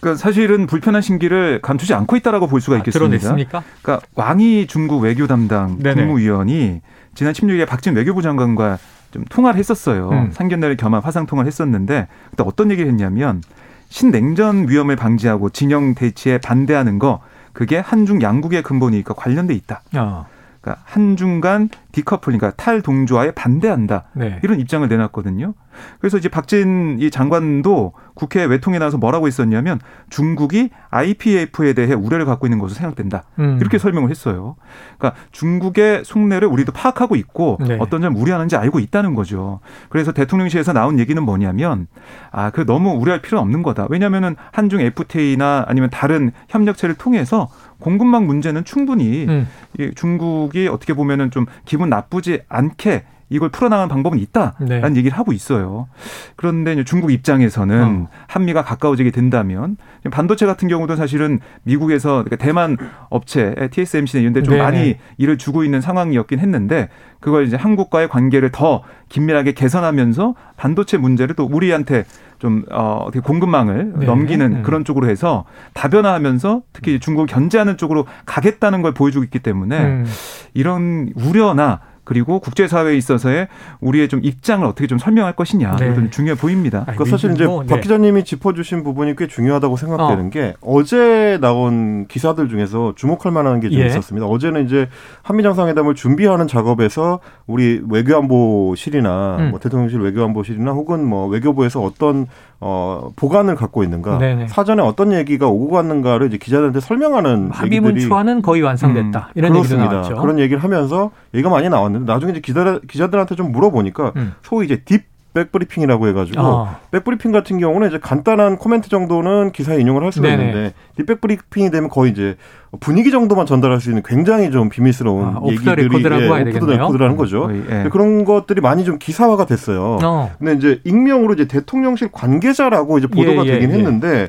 그러니까 0.00 0.20
사실은 0.20 0.66
불편한 0.66 1.00
심기를 1.00 1.60
감추지 1.62 1.94
않고 1.94 2.16
있다라고 2.16 2.46
볼 2.46 2.60
수가 2.60 2.76
아, 2.76 2.78
있겠습니다. 2.78 2.98
드러냈습니까? 3.18 3.62
그러니까 3.82 4.06
왕이 4.14 4.66
중국 4.66 5.00
외교 5.00 5.26
담당 5.26 5.78
네네. 5.78 6.02
국무위원이 6.02 6.82
지난 7.14 7.32
16일에 7.32 7.66
박진 7.66 7.94
외교부 7.94 8.20
장관과 8.20 8.78
좀 9.12 9.24
통화를 9.30 9.58
했었어요. 9.58 10.10
음. 10.10 10.30
상견례를 10.32 10.76
겸한 10.76 11.00
화상 11.02 11.24
통화를 11.26 11.46
했었는데 11.46 12.08
그때 12.30 12.42
어떤 12.44 12.70
얘기를 12.70 12.90
했냐면 12.90 13.42
신냉전 13.88 14.68
위험을 14.68 14.96
방지하고 14.96 15.50
진영 15.50 15.94
대치에 15.94 16.38
반대하는 16.38 16.98
거 16.98 17.20
그게 17.52 17.78
한중 17.78 18.20
양국의 18.20 18.62
근본이니까 18.62 19.14
관련돼 19.14 19.54
있다. 19.54 19.82
어, 19.96 20.26
그러니까 20.64 20.82
한중 20.86 21.42
간 21.42 21.68
디커플링, 21.92 22.38
그러니까 22.38 22.56
탈동조화에 22.56 23.32
반대한다. 23.32 24.04
네. 24.14 24.40
이런 24.42 24.58
입장을 24.58 24.88
내놨거든요. 24.88 25.52
그래서 26.00 26.16
이제 26.16 26.28
박진 26.28 26.98
이 27.00 27.10
장관도 27.10 27.92
국회 28.14 28.44
외통에 28.44 28.78
나와서 28.78 28.96
뭐라고 28.96 29.26
했었냐면 29.26 29.80
중국이 30.08 30.70
IPF에 30.90 31.72
대해 31.74 31.94
우려를 31.94 32.24
갖고 32.24 32.46
있는 32.46 32.58
것으로 32.58 32.76
생각된다. 32.76 33.24
음. 33.38 33.58
이렇게 33.60 33.78
설명을 33.78 34.08
했어요. 34.10 34.56
그러니까 34.98 35.20
중국의 35.32 36.04
속내를 36.04 36.48
우리도 36.48 36.72
파악하고 36.72 37.16
있고 37.16 37.58
네. 37.60 37.76
어떤 37.80 38.02
점 38.02 38.16
우려하는지 38.16 38.56
알고 38.56 38.78
있다는 38.78 39.14
거죠. 39.14 39.60
그래서 39.88 40.12
대통령실에서 40.12 40.72
나온 40.72 40.98
얘기는 40.98 41.20
뭐냐면 41.22 41.88
아, 42.30 42.50
그 42.50 42.64
너무 42.64 42.90
우려할 42.90 43.20
필요는 43.20 43.42
없는 43.42 43.62
거다. 43.62 43.88
왜냐면은 43.90 44.36
한중 44.52 44.80
FTA나 44.80 45.64
아니면 45.68 45.90
다른 45.90 46.30
협력체를 46.48 46.94
통해서 46.94 47.48
공급망 47.84 48.26
문제는 48.26 48.64
충분히 48.64 49.26
음. 49.28 49.46
이 49.78 49.90
중국이 49.94 50.68
어떻게 50.68 50.94
보면은 50.94 51.30
좀 51.30 51.44
기분 51.66 51.90
나쁘지 51.90 52.40
않게 52.48 53.04
이걸 53.30 53.48
풀어나가는 53.48 53.88
방법은 53.88 54.18
있다라는 54.18 54.92
네. 54.92 54.96
얘기를 54.96 55.16
하고 55.16 55.32
있어요. 55.32 55.88
그런데 56.36 56.82
중국 56.84 57.10
입장에서는 57.12 57.82
어. 57.82 58.08
한미가 58.26 58.62
가까워지게 58.62 59.10
된다면 59.10 59.76
반도체 60.10 60.46
같은 60.46 60.68
경우도 60.68 60.96
사실은 60.96 61.40
미국에서 61.62 62.22
그러니까 62.24 62.36
대만 62.36 62.76
업체 63.08 63.54
TSMC 63.70 64.20
이런 64.20 64.32
데좀 64.32 64.54
네네. 64.54 64.62
많이 64.62 64.96
일을 65.18 65.38
주고 65.38 65.64
있는 65.64 65.80
상황이었긴 65.80 66.38
했는데 66.38 66.88
그걸 67.20 67.46
이제 67.46 67.56
한국과의 67.56 68.08
관계를 68.08 68.50
더 68.52 68.82
긴밀하게 69.08 69.52
개선하면서 69.52 70.34
반도체 70.56 70.98
문제를 70.98 71.34
또 71.34 71.44
우리한테 71.44 72.04
좀 72.38 72.64
어, 72.70 73.04
어떻게 73.06 73.20
공급망을 73.20 73.94
네. 73.96 74.06
넘기는 74.06 74.56
음. 74.56 74.62
그런 74.62 74.84
쪽으로 74.84 75.08
해서 75.08 75.44
다변화하면서 75.72 76.62
특히 76.72 77.00
중국을 77.00 77.26
견제하는 77.26 77.78
쪽으로 77.78 78.06
가겠다는 78.26 78.82
걸 78.82 78.92
보여주고 78.92 79.24
있기 79.24 79.38
때문에 79.38 79.80
음. 79.80 80.06
이런 80.52 81.10
우려나 81.14 81.80
그리고 82.04 82.38
국제사회에 82.38 82.96
있어서의 82.96 83.48
우리의 83.80 84.08
좀 84.08 84.20
입장을 84.22 84.64
어떻게 84.66 84.86
좀 84.86 84.98
설명할 84.98 85.34
것이냐 85.34 85.76
네. 85.76 85.86
이것도 85.86 86.00
좀 86.00 86.10
중요해 86.10 86.36
보입니다. 86.36 86.84
아니, 86.86 86.96
그 86.96 87.04
사실 87.04 87.32
이제 87.32 87.46
뭐, 87.46 87.64
박 87.64 87.76
네. 87.76 87.80
기자님이 87.80 88.24
짚어주신 88.24 88.84
부분이 88.84 89.16
꽤 89.16 89.26
중요하다고 89.26 89.76
생각되는 89.76 90.26
어. 90.26 90.30
게 90.30 90.54
어제 90.60 91.38
나온 91.40 92.06
기사들 92.06 92.48
중에서 92.48 92.92
주목할 92.96 93.32
만한 93.32 93.60
게좀 93.60 93.80
예. 93.80 93.86
있었습니다. 93.86 94.26
어제는 94.26 94.66
이제 94.66 94.88
한미 95.22 95.42
정상회담을 95.42 95.94
준비하는 95.94 96.46
작업에서 96.46 97.20
우리 97.46 97.82
외교안보실이나 97.88 99.36
음. 99.40 99.50
뭐 99.50 99.58
대통령실 99.60 100.00
외교안보실이나 100.00 100.72
혹은 100.72 101.04
뭐 101.04 101.26
외교부에서 101.26 101.82
어떤 101.82 102.26
어 102.60 103.10
복안을 103.16 103.56
갖고 103.56 103.82
있는가 103.84 104.18
네네. 104.18 104.48
사전에 104.48 104.82
어떤 104.82 105.12
얘기가 105.12 105.48
오고 105.48 105.70
갔는가를 105.70 106.28
이제 106.28 106.38
기자들한테 106.38 106.80
설명하는 106.80 107.50
얘기들이 107.64 108.02
초안은 108.02 108.42
거의 108.42 108.62
완성됐다. 108.62 109.30
이런 109.34 109.52
그렇습니다. 109.52 109.84
얘기도 109.84 109.94
나왔죠. 110.00 110.20
그런 110.20 110.38
얘기를 110.38 110.62
하면서 110.62 111.10
얘기가 111.34 111.50
많이 111.50 111.68
나왔는데 111.68 112.10
나중에 112.12 112.32
이제 112.32 112.40
기자, 112.40 112.80
기자들한테 112.88 113.34
좀 113.34 113.52
물어보니까 113.52 114.12
음. 114.16 114.34
소위 114.42 114.66
이제 114.66 114.82
deep 114.84 115.13
back 115.34 115.51
briefing이라고 115.51 116.08
해가지고 116.08 116.40
아. 116.40 116.78
back 116.92 117.05
briefing 117.05 117.32
같은 117.32 117.58
경우는 117.58 117.88
이제 117.88 117.98
간단한 117.98 118.56
코멘트 118.56 118.88
정도는 118.88 119.52
기사에 119.52 119.80
인용을 119.80 120.04
할 120.04 120.12
수가 120.12 120.28
네네. 120.28 120.42
있는데 120.42 120.74
deep 120.96 121.13
back 121.13 121.31
briefing이 121.31 121.70
되면 121.70 121.90
거의 121.90 122.12
이제 122.12 122.36
분위기 122.80 123.10
정도만 123.10 123.46
전달할 123.46 123.80
수 123.80 123.90
있는 123.90 124.02
굉장히 124.04 124.50
좀 124.50 124.68
비밀스러운 124.68 125.24
아, 125.24 125.40
얘기들이 125.46 125.82
record라고 125.82 126.22
예, 126.22 126.28
더 126.28 126.44
되겠네요. 126.44 126.78
record라는 126.78 127.16
거죠. 127.16 127.42
거의, 127.42 127.62
예. 127.68 127.88
그런 127.90 128.24
것들이 128.24 128.60
많이 128.60 128.84
좀 128.84 128.98
기사화가 128.98 129.46
됐어요. 129.46 129.98
어. 130.02 130.30
근데 130.38 130.54
이제 130.54 130.80
익명으로 130.84 131.34
이제 131.34 131.46
대통령실 131.46 132.10
관계자라고 132.12 132.98
이제 132.98 133.06
보도가 133.06 133.44
예, 133.44 133.48
예, 133.48 133.52
되긴 133.52 133.70
예. 133.70 133.74
했는데 133.74 134.28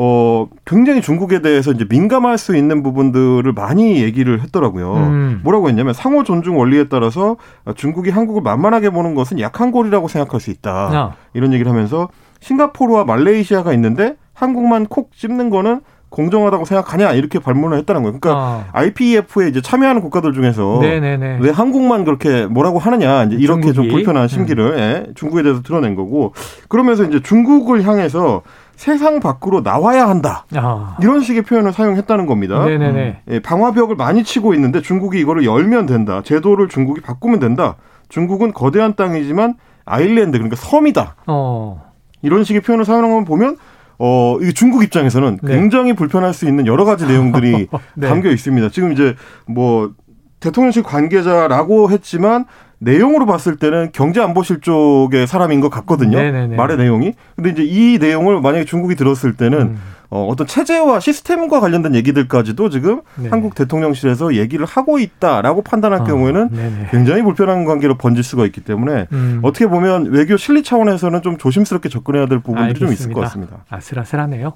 어 0.00 0.46
굉장히 0.64 1.02
중국에 1.02 1.42
대해서 1.42 1.72
이제 1.72 1.84
민감할 1.90 2.38
수 2.38 2.54
있는 2.54 2.84
부분들을 2.84 3.52
많이 3.52 4.00
얘기를 4.00 4.40
했더라고요. 4.42 4.94
음. 4.94 5.40
뭐라고 5.42 5.68
했냐면 5.68 5.92
상호 5.92 6.22
존중 6.22 6.56
원리에 6.56 6.84
따라서 6.84 7.36
중국이 7.74 8.10
한국을 8.10 8.42
만만하게 8.42 8.90
보는 8.90 9.16
것은 9.16 9.40
약한 9.40 9.72
고리라고 9.72 10.06
생각할 10.06 10.38
수 10.38 10.52
있다. 10.52 10.70
아. 10.70 11.14
이런 11.34 11.52
얘기를 11.52 11.68
하면서 11.72 12.10
싱가포르와 12.38 13.06
말레이시아가 13.06 13.72
있는데 13.72 14.14
한국만 14.34 14.86
콕 14.86 15.10
찝는 15.16 15.50
거는 15.50 15.80
공정하다고 16.10 16.64
생각하냐 16.64 17.12
이렇게 17.14 17.40
발문을 17.40 17.76
했다는 17.78 18.02
거예요. 18.04 18.20
그러니까 18.20 18.40
아. 18.40 18.64
IPEF에 18.72 19.48
이제 19.48 19.60
참여하는 19.60 20.00
국가들 20.00 20.32
중에서 20.32 20.78
네네네. 20.80 21.38
왜 21.40 21.50
한국만 21.50 22.04
그렇게 22.04 22.46
뭐라고 22.46 22.78
하느냐 22.78 23.24
이제 23.24 23.34
이렇게 23.34 23.72
좀 23.72 23.74
중국이? 23.74 23.90
불편한 23.90 24.28
심기를 24.28 24.78
예, 24.78 25.12
중국에 25.16 25.42
대해서 25.42 25.60
드러낸 25.62 25.96
거고 25.96 26.34
그러면서 26.68 27.02
이제 27.02 27.20
중국을 27.20 27.82
향해서 27.82 28.42
세상 28.78 29.18
밖으로 29.18 29.60
나와야 29.60 30.08
한다 30.08 30.46
아. 30.54 30.96
이런 31.02 31.20
식의 31.20 31.42
표현을 31.42 31.72
사용했다는 31.72 32.26
겁니다. 32.26 32.64
네네네. 32.64 33.22
예, 33.28 33.40
방화벽을 33.40 33.96
많이 33.96 34.22
치고 34.22 34.54
있는데 34.54 34.80
중국이 34.80 35.18
이거를 35.18 35.44
열면 35.44 35.86
된다. 35.86 36.22
제도를 36.22 36.68
중국이 36.68 37.00
바꾸면 37.00 37.40
된다. 37.40 37.74
중국은 38.08 38.52
거대한 38.52 38.94
땅이지만 38.94 39.56
아일랜드 39.84 40.38
그러니까 40.38 40.54
섬이다. 40.54 41.16
어. 41.26 41.92
이런 42.22 42.44
식의 42.44 42.62
표현을 42.62 42.84
사용한 42.84 43.10
걸 43.10 43.24
보면 43.24 43.56
어, 43.98 44.36
이 44.40 44.54
중국 44.54 44.84
입장에서는 44.84 45.38
네. 45.42 45.56
굉장히 45.56 45.94
불편할 45.94 46.32
수 46.32 46.46
있는 46.46 46.68
여러 46.68 46.84
가지 46.84 47.04
내용들이 47.04 47.66
네. 47.96 48.08
담겨 48.08 48.30
있습니다. 48.30 48.68
지금 48.68 48.92
이제 48.92 49.16
뭐 49.48 49.92
대통령실 50.38 50.84
관계자라고 50.84 51.90
했지만 51.90 52.44
내용으로 52.78 53.26
봤을 53.26 53.56
때는 53.56 53.90
경제안보실 53.92 54.60
쪽의 54.60 55.26
사람인 55.26 55.60
것 55.60 55.68
같거든요. 55.68 56.18
네네네. 56.18 56.56
말의 56.56 56.76
내용이. 56.76 57.14
근데 57.36 57.50
이제 57.50 57.64
이 57.64 57.98
내용을 57.98 58.40
만약에 58.40 58.64
중국이 58.64 58.94
들었을 58.94 59.34
때는 59.36 59.60
음. 59.60 59.78
어, 60.10 60.26
어떤 60.26 60.46
체제와 60.46 61.00
시스템과 61.00 61.60
관련된 61.60 61.94
얘기들까지도 61.96 62.70
지금 62.70 63.02
네. 63.16 63.28
한국 63.28 63.54
대통령실에서 63.54 64.36
얘기를 64.36 64.64
하고 64.64 64.98
있다라고 64.98 65.60
판단할 65.62 66.00
아, 66.00 66.04
경우에는 66.04 66.48
네네. 66.50 66.88
굉장히 66.90 67.22
불편한 67.22 67.66
관계로 67.66 67.98
번질 67.98 68.24
수가 68.24 68.46
있기 68.46 68.62
때문에 68.62 69.06
음. 69.12 69.40
어떻게 69.42 69.66
보면 69.66 70.06
외교 70.06 70.38
실리 70.38 70.62
차원에서는 70.62 71.20
좀 71.20 71.36
조심스럽게 71.36 71.90
접근해야 71.90 72.26
될 72.26 72.38
부분들이 72.38 72.78
좀 72.78 72.90
있을 72.92 73.12
것 73.12 73.20
알겠습니다. 73.20 73.56
같습니다. 73.56 73.64
아슬아슬하네요. 73.68 74.54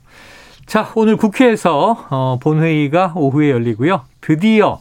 자, 0.65 0.89
오늘 0.95 1.17
국회에서 1.17 2.07
어, 2.09 2.39
본회의가 2.41 3.13
오후에 3.17 3.51
열리고요. 3.51 4.03
드디어 4.23 4.79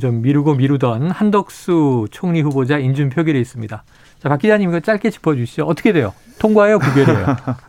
좀 0.00 0.22
미루고 0.22 0.54
미루던 0.54 1.10
한덕수 1.10 2.06
총리 2.10 2.40
후보자 2.40 2.78
인준 2.78 3.10
표 3.10 3.24
결이 3.24 3.40
있습니다. 3.40 3.84
자, 4.20 4.28
박 4.28 4.38
기자님 4.38 4.70
이거 4.70 4.80
짧게 4.80 5.10
짚어주시죠. 5.10 5.64
어떻게 5.64 5.92
돼요? 5.92 6.12
통과해요? 6.38 6.78
부결이에요? 6.78 7.26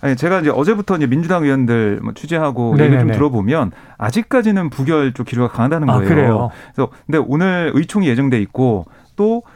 아니 0.00 0.16
제가 0.16 0.40
이제 0.40 0.50
어제부터 0.50 0.96
이제 0.96 1.06
민주당 1.06 1.44
의원들 1.44 2.00
뭐 2.02 2.12
취재하고. 2.12 2.78
얘기를 2.78 2.98
좀 3.00 3.12
들어보면 3.12 3.72
아직까지는 3.96 4.68
부결 4.68 5.14
쪽 5.14 5.26
기류가 5.26 5.48
강하다는 5.48 5.88
아, 5.88 5.94
거예요. 5.94 6.08
그래요? 6.08 6.50
그래서 6.74 6.90
근데 7.06 7.18
오늘 7.26 7.70
의총이 7.74 8.06
예정돼 8.08 8.38
있고 8.42 8.84
또 9.16 9.42
아, 9.46 9.53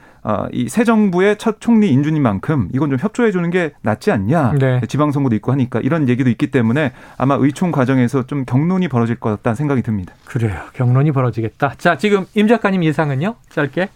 이새 0.53 0.85
정부의 0.85 1.39
첫 1.39 1.61
총리 1.61 1.91
인준인 1.91 2.23
만큼 2.23 2.69
이건 2.73 2.91
좀 2.91 2.99
협조해 2.99 3.31
주는 3.31 3.51
게 3.51 3.73
낫지 3.83 4.11
않냐. 4.11 4.55
네. 4.59 4.81
지방선거도 4.87 5.35
있고 5.37 5.53
하니까 5.53 5.81
이런 5.81 6.09
얘기도 6.09 6.31
있기 6.31 6.51
때문에 6.51 6.93
아마 7.17 7.37
의총 7.39 7.71
과정에서 7.71 8.27
좀 8.27 8.45
경론이 8.45 8.89
벌어질 8.89 9.17
것 9.17 9.31
같다는 9.31 9.55
생각이 9.57 9.83
듭니다. 9.83 10.15
그래요. 10.25 10.55
경론이 10.75 11.13
벌어지겠다. 11.13 11.75
자, 11.79 11.97
지금 11.99 12.27
임 12.35 12.49
작가님 12.49 12.85
예상은요? 12.85 13.37
짧게? 13.51 13.89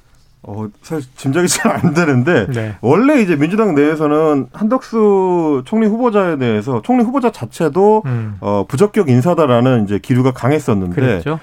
어, 0.45 0.67
사실 0.83 1.09
짐작이 1.17 1.47
잘 1.49 1.73
안 1.73 1.95
되는데 1.95 2.47
네. 2.49 2.75
원래 2.81 3.21
이제 3.23 3.37
민주당 3.37 3.75
내에서는 3.75 4.49
한덕수 4.53 5.63
총리 5.65 5.87
후보자에 5.87 6.37
대해서 6.37 6.83
총리 6.83 7.05
후보자 7.05 7.31
자체도 7.31 8.03
음. 8.07 8.37
어, 8.41 8.65
부적격 8.69 9.09
인사다라는 9.09 9.85
이제 9.85 9.99
기류가 9.99 10.33
강했었는데. 10.33 10.97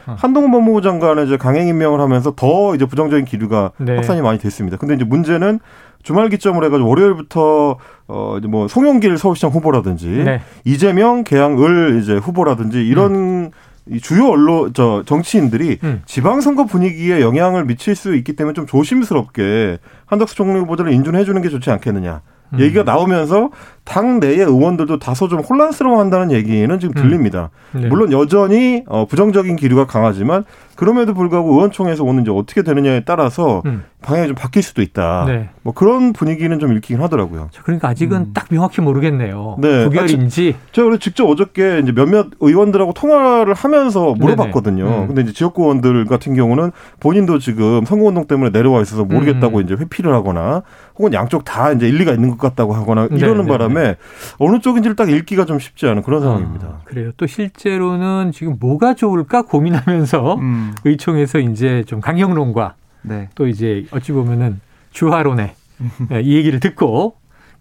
어. 0.05 0.15
한동훈 0.17 0.51
법무부 0.51 0.81
장관을 0.81 1.25
이제 1.27 1.37
강행 1.37 1.67
임명을 1.67 1.99
하면서 2.01 2.33
더 2.35 2.75
이제 2.75 2.85
부정적인 2.85 3.25
기류가 3.25 3.71
네. 3.77 3.95
확산이 3.95 4.21
많이 4.21 4.37
됐습니다. 4.37 4.77
근데 4.77 4.95
이제 4.95 5.03
문제는 5.05 5.59
주말 6.03 6.29
기점으로 6.29 6.65
해가지고 6.65 6.87
월요일부터 6.89 7.77
어 8.07 8.35
이제 8.37 8.47
뭐 8.47 8.67
송영길 8.67 9.17
서울시장 9.17 9.51
후보라든지 9.51 10.07
네. 10.07 10.41
이재명 10.63 11.23
개항을 11.23 11.99
이제 12.01 12.15
후보라든지 12.17 12.85
이런 12.85 13.51
이 13.91 13.99
주요 13.99 14.27
언론 14.27 14.73
저 14.73 15.03
정치인들이 15.05 15.79
음. 15.83 16.01
지방선거 16.05 16.65
분위기에 16.65 17.21
영향을 17.21 17.65
미칠 17.65 17.95
수 17.95 18.15
있기 18.15 18.33
때문에 18.33 18.53
좀 18.53 18.65
조심스럽게 18.65 19.79
한덕수 20.05 20.35
총리 20.35 20.59
후보자를 20.59 20.93
인준해 20.93 21.25
주는 21.25 21.41
게 21.41 21.49
좋지 21.49 21.71
않겠느냐. 21.71 22.21
음. 22.53 22.59
얘기가 22.59 22.83
나오면서 22.83 23.49
당 23.89 24.19
내의 24.19 24.37
의원들도 24.37 24.99
다소 24.99 25.27
좀 25.27 25.39
혼란스러워한다는 25.39 26.31
얘기는 26.31 26.79
지금 26.79 26.93
들립니다. 26.93 27.49
네. 27.71 27.87
물론 27.87 28.11
여전히 28.11 28.83
어, 28.87 29.05
부정적인 29.07 29.55
기류가 29.55 29.87
강하지만 29.87 30.43
그럼에도 30.75 31.13
불구하고 31.13 31.53
의원총회에서 31.53 32.03
오는 32.03 32.21
이제 32.21 32.31
어떻게 32.31 32.61
되느냐에 32.61 33.01
따라서 33.03 33.63
음. 33.65 33.83
방향이 34.01 34.27
좀 34.27 34.35
바뀔 34.35 34.63
수도 34.63 34.81
있다. 34.81 35.25
네. 35.27 35.49
뭐 35.61 35.73
그런 35.73 36.13
분위기는 36.13 36.57
좀 36.57 36.71
읽히긴 36.71 37.01
하더라고요. 37.01 37.49
자, 37.51 37.61
그러니까 37.63 37.89
아직은 37.89 38.31
딱 38.33 38.45
명확히 38.49 38.79
모르겠네요. 38.79 39.55
음. 39.57 39.61
네. 39.61 39.83
부결인지. 39.85 40.55
제가 40.71 40.85
그래서 40.85 40.99
직접 40.99 41.25
어저께 41.25 41.79
이제 41.83 41.91
몇몇 41.91 42.27
의원들하고 42.39 42.93
통화를 42.93 43.55
하면서 43.55 44.13
물어봤거든요. 44.13 44.85
네네. 44.85 44.97
음. 44.99 45.07
근데 45.07 45.21
이제 45.23 45.33
지역구 45.33 45.63
의원들 45.63 46.05
같은 46.05 46.33
경우는 46.33 46.71
본인도 47.01 47.39
지금 47.39 47.83
선거운동 47.83 48.27
때문에 48.27 48.51
내려와 48.51 48.81
있어서 48.81 49.03
모르겠다고 49.03 49.57
음. 49.57 49.63
이제 49.63 49.73
회피를 49.73 50.13
하거나 50.13 50.61
혹은 50.97 51.11
양쪽 51.13 51.43
다 51.43 51.73
이제 51.73 51.89
일리가 51.89 52.13
있는 52.13 52.29
것 52.29 52.37
같다고 52.37 52.73
하거나 52.73 53.07
이러는 53.11 53.45
네네네. 53.45 53.47
바람에 53.49 53.78
어느 54.37 54.59
쪽인지를 54.59 54.95
딱 54.95 55.09
읽기가 55.09 55.45
좀 55.45 55.59
쉽지 55.59 55.87
않은 55.87 56.03
그런 56.03 56.21
상황입니다. 56.21 56.67
아, 56.67 56.81
그래요. 56.85 57.11
또 57.17 57.27
실제로는 57.27 58.31
지금 58.33 58.57
뭐가 58.59 58.93
좋을까 58.95 59.43
고민하면서 59.43 60.35
음, 60.35 60.73
의총에서 60.85 61.39
이제 61.39 61.83
좀 61.87 61.99
강경론과 62.01 62.75
네. 63.03 63.29
또 63.35 63.47
이제 63.47 63.85
어찌 63.91 64.11
보면은 64.11 64.59
주화론에 64.91 65.55
네, 66.09 66.21
이 66.23 66.35
얘기를 66.35 66.59
듣고 66.59 67.15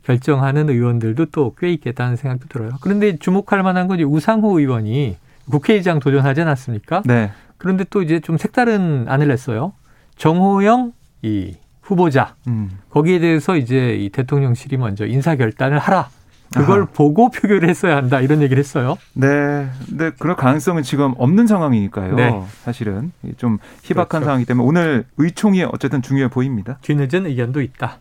결정하는 0.04 0.68
의원들도 0.70 1.26
또 1.26 1.54
꽤 1.58 1.70
있겠다는 1.72 2.16
생각도 2.16 2.48
들어요. 2.48 2.70
그런데 2.80 3.16
주목할 3.18 3.62
만한 3.62 3.88
건 3.88 4.00
우상호 4.00 4.58
의원이 4.58 5.16
국회의장 5.50 5.98
도전하지 6.00 6.40
않았습니까? 6.42 7.02
네. 7.04 7.30
그런데 7.58 7.84
또 7.90 8.02
이제 8.02 8.20
좀 8.20 8.38
색다른 8.38 9.06
안을 9.08 9.28
냈어요. 9.28 9.72
정호영 10.16 10.92
이 11.22 11.54
후보자 11.88 12.34
음. 12.46 12.78
거기에 12.90 13.18
대해서 13.18 13.56
이제 13.56 13.94
이 13.94 14.10
대통령실이 14.10 14.76
먼저 14.76 15.06
인사 15.06 15.36
결단을 15.36 15.78
하라 15.78 16.10
그걸 16.52 16.82
아하. 16.82 16.88
보고 16.92 17.30
표결을 17.30 17.68
했어야 17.68 17.96
한다 17.96 18.20
이런 18.20 18.40
얘기를 18.42 18.58
했어요. 18.58 18.96
네. 19.14 19.68
근데 19.86 20.10
그럴 20.18 20.36
가능성은 20.36 20.82
지금 20.82 21.14
없는 21.18 21.46
상황이니까요. 21.46 22.14
네. 22.14 22.42
사실은 22.64 23.12
좀 23.36 23.58
희박한 23.82 24.08
그렇죠. 24.08 24.24
상황이기 24.24 24.46
때문에 24.48 24.66
오늘 24.66 25.04
의총이 25.18 25.64
어쨌든 25.64 26.00
중요해 26.00 26.28
보입니다. 26.28 26.78
뒤늦은 26.82 27.26
의견도 27.26 27.60
있다. 27.60 27.98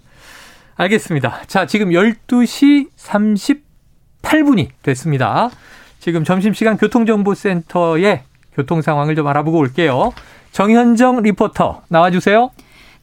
알겠습니다. 0.75 1.41
자, 1.47 1.65
지금 1.65 1.89
12시 1.89 2.89
38분이 2.97 4.69
됐습니다. 4.81 5.49
지금 5.99 6.23
점심시간 6.23 6.77
교통정보센터의 6.77 8.23
교통 8.53 8.81
상황을 8.81 9.15
좀 9.15 9.27
알아보고 9.27 9.57
올게요. 9.57 10.13
정현정 10.51 11.21
리포터 11.21 11.83
나와주세요. 11.89 12.51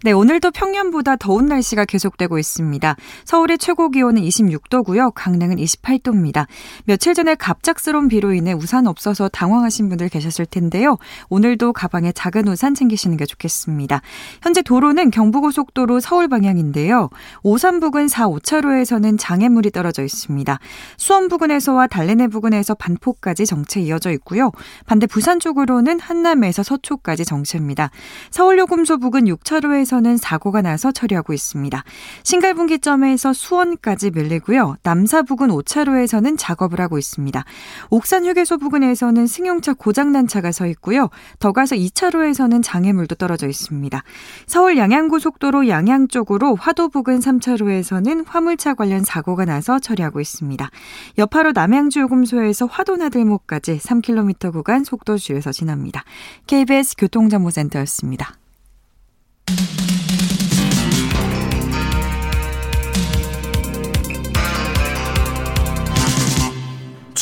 네, 0.05 0.13
오늘도 0.13 0.51
평년보다 0.51 1.17
더운 1.17 1.47
날씨가 1.47 1.87
계속되고 1.87 2.39
있습니다. 2.39 2.95
서울의 3.25 3.57
최고 3.57 3.89
기온은 3.89 4.21
26도고요. 4.21 5.13
강릉은 5.15 5.57
28도입니다. 5.57 6.47
며칠 6.85 7.15
전에 7.15 7.35
갑작스러운 7.35 8.09
비로 8.09 8.35
인해 8.35 8.53
우산 8.53 8.87
없어서 8.87 9.31
당황하신 9.31 9.89
분들 9.89 10.11
계셨을 10.11 10.45
텐데요. 10.45 10.99
오늘도 11.31 11.73
가방에 11.73 12.13
작은 12.13 12.47
우산 12.49 12.75
챙기시는 12.75 13.17
게 13.17 13.25
좋겠습니다. 13.25 14.03
현재 14.43 14.61
도로는 14.61 15.11
경부고속도로 15.11 16.01
서울 16.01 16.29
방향인데요. 16.29 17.09
오산 17.43 17.81
부근 17.81 18.07
4, 18.07 18.29
5차로에서는 18.29 19.17
장애물이 19.19 19.71
떨어져 19.71 20.03
있습니다. 20.03 20.59
수원 20.99 21.29
부근에서와 21.29 21.87
달래내 21.87 22.29
부근에서 22.29 22.75
반포까지 22.75 23.47
정체 23.47 23.81
이어져 23.81 24.11
있고요. 24.11 24.53
반대 24.85 25.07
부산 25.07 25.41
쪽으로는 25.41 25.99
한남에서 25.99 26.63
서초까지 26.63 27.25
정체입니다. 27.25 27.89
서울요금소 28.31 28.99
부근 28.99 29.25
6차로에서 29.25 29.94
는 30.01 30.17
사고가 30.17 30.63
나서 30.63 30.93
처리하고 30.93 31.33
있습니다. 31.33 31.85
신갈분기점에서 32.25 33.33
수원까지 33.33 34.11
밀리고요. 34.11 34.77
남사 34.83 35.23
부근 35.23 35.49
5차로에서는 35.49 36.37
작업을 36.39 36.81
하고 36.81 36.99
있습니다. 36.99 37.45
옥산 37.91 38.27
휴게소 38.27 38.59
부근에서는 38.59 39.27
승용차 39.27 39.75
고장난 39.75 40.27
차가 40.27 40.53
서 40.53 40.67
있고요. 40.67 41.11
더 41.39 41.53
가서 41.53 41.77
2차로에서는 41.77 42.63
장애물도 42.63 43.15
떨어져 43.15 43.49
있습니다. 43.49 44.03
서울 44.47 44.77
양양고속도로 44.79 45.69
양양 45.69 46.09
쪽으로 46.09 46.55
화도 46.55 46.89
부근 46.89 47.21
3차로에서는 47.21 48.25
화물차 48.27 48.75
관련 48.75 49.05
사고가 49.05 49.45
나서 49.45 49.79
처리하고 49.79 50.21
있습니다. 50.21 50.71
여파로 51.19 51.53
남양주 51.53 52.01
요금소에서 52.01 52.67
화도나들목까지 52.67 53.79
3km 53.79 54.53
구간 54.53 54.85
속도 54.85 55.17
줄여서 55.17 55.53
지납니다. 55.53 56.05
KBS 56.47 56.97
교통정보센터였습니다. 56.99 58.44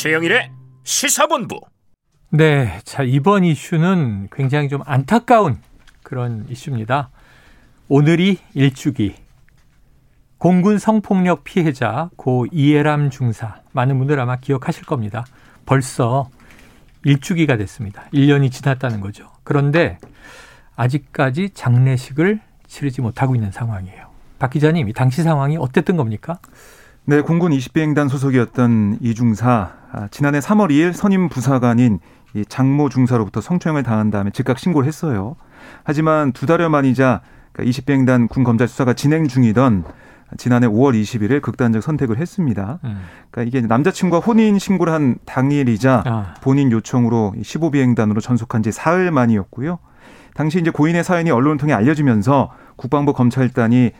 최영일의 0.02 0.50
시사본부. 0.82 1.60
네. 2.30 2.80
자, 2.82 3.04
이번 3.04 3.44
이슈는 3.44 4.28
굉장히 4.32 4.68
좀 4.68 4.82
안타까운 4.84 5.58
그런 6.02 6.44
이슈입니다. 6.48 7.10
오늘이 7.88 8.38
일주기. 8.54 9.14
공군 10.38 10.78
성폭력 10.78 11.44
피해자 11.44 12.10
고 12.16 12.46
이해람 12.50 13.10
중사. 13.10 13.60
많은 13.70 13.96
분들 13.98 14.18
아마 14.18 14.36
기억하실 14.36 14.86
겁니다. 14.86 15.24
벌써 15.66 16.28
일주기가 17.04 17.56
됐습니다. 17.56 18.02
1년이 18.12 18.50
지났다는 18.50 19.00
거죠. 19.00 19.30
그런데 19.44 19.98
아직까지 20.76 21.50
장례식을 21.54 22.40
치르지 22.66 23.00
못하고 23.00 23.34
있는 23.34 23.50
상황이에요. 23.50 24.06
박 24.38 24.50
기자님, 24.50 24.88
이 24.88 24.92
당시 24.92 25.22
상황이 25.22 25.56
어땠던 25.56 25.96
겁니까? 25.96 26.38
네, 27.04 27.20
공군 27.20 27.52
20비행단 27.52 28.08
소속이었던 28.08 28.98
이중사 29.00 29.72
아, 29.92 30.08
지난해 30.10 30.38
3월 30.38 30.70
2일 30.70 30.92
선임 30.92 31.28
부사관인 31.28 31.98
이 32.34 32.44
장모 32.46 32.88
중사로부터 32.88 33.40
성추행을 33.40 33.82
당한 33.82 34.10
다음에 34.10 34.30
즉각 34.30 34.58
신고를 34.58 34.86
했어요. 34.86 35.36
하지만 35.84 36.32
두 36.32 36.46
달여 36.46 36.68
만이자 36.68 37.20
20비행단 37.54 38.28
군 38.28 38.44
검찰 38.44 38.68
수사가 38.68 38.94
진행 38.94 39.28
중이던 39.28 39.84
지난해 40.38 40.66
5월 40.66 41.00
21일 41.00 41.42
극단적 41.42 41.82
선택을 41.82 42.16
했습니다. 42.18 42.78
음. 42.84 43.02
그러니까 43.30 43.42
이게 43.42 43.66
남자친구와 43.66 44.20
혼인 44.20 44.58
신고를 44.58 44.92
한 44.92 45.16
당일이자 45.26 46.02
아, 46.06 46.34
본인 46.40 46.72
요청으로 46.72 47.34
15비행단으로 47.36 48.22
전속한 48.22 48.62
지 48.62 48.72
사흘 48.72 49.10
만이었고요. 49.10 49.78
당시 50.34 50.58
이제 50.60 50.70
고인의 50.70 51.04
사연이 51.04 51.30
언론을 51.30 51.58
통해 51.58 51.72
알려지면서 51.72 52.50
국방부 52.76 53.12
검찰단이 53.12 53.90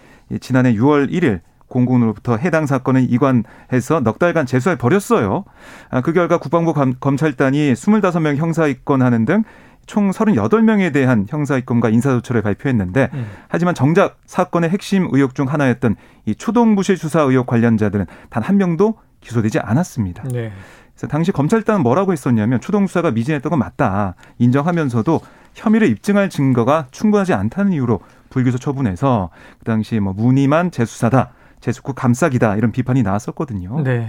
지난해 0.40 0.72
6월 0.74 1.10
1일 1.10 1.40
공군으로부터 1.68 2.36
해당 2.36 2.66
사건을 2.66 3.06
이관해서 3.10 4.00
넉 4.02 4.18
달간 4.18 4.44
재수해 4.46 4.76
버렸어요. 4.76 5.44
아, 5.90 6.00
그 6.02 6.12
결과 6.12 6.38
국방부 6.38 6.74
검- 6.74 6.94
검찰단이 7.00 7.72
25명 7.72 8.36
형사 8.36 8.66
입건하는 8.66 9.24
등 9.24 9.42
총 9.84 10.12
38명에 10.12 10.92
대한 10.92 11.26
형사 11.28 11.58
입건과 11.58 11.88
인사 11.88 12.10
조처를 12.10 12.40
발표했는데 12.40 13.08
음. 13.14 13.26
하지만 13.48 13.74
정작 13.74 14.16
사건의 14.26 14.70
핵심 14.70 15.08
의혹 15.10 15.34
중 15.34 15.48
하나였던 15.48 15.96
이 16.24 16.36
초동 16.36 16.76
부실 16.76 16.96
수사 16.96 17.22
의혹 17.22 17.48
관련자들은 17.48 18.06
단 18.30 18.44
한 18.44 18.58
명도 18.58 18.94
기소되지 19.22 19.58
않았습니다. 19.58 20.22
네. 20.32 20.52
그래서 20.94 21.06
당시 21.08 21.32
검찰단은 21.32 21.82
뭐라고 21.82 22.12
했었냐면 22.12 22.60
초동 22.60 22.86
수사가 22.86 23.10
미진했던 23.10 23.50
건 23.50 23.58
맞다 23.58 24.14
인정하면서도 24.38 25.20
혐의를 25.54 25.88
입증할 25.88 26.30
증거가 26.30 26.86
충분하지 26.90 27.34
않다는 27.34 27.72
이유로 27.72 28.00
불기소 28.30 28.58
처분해서 28.58 29.30
그 29.58 29.64
당시 29.64 30.00
뭐 30.00 30.12
무늬만 30.12 30.70
재수사다. 30.70 31.32
재수국 31.60 31.94
감싸기다 31.94 32.56
이런 32.56 32.72
비판이 32.72 33.02
나왔었거든요. 33.04 33.82
네. 33.82 34.08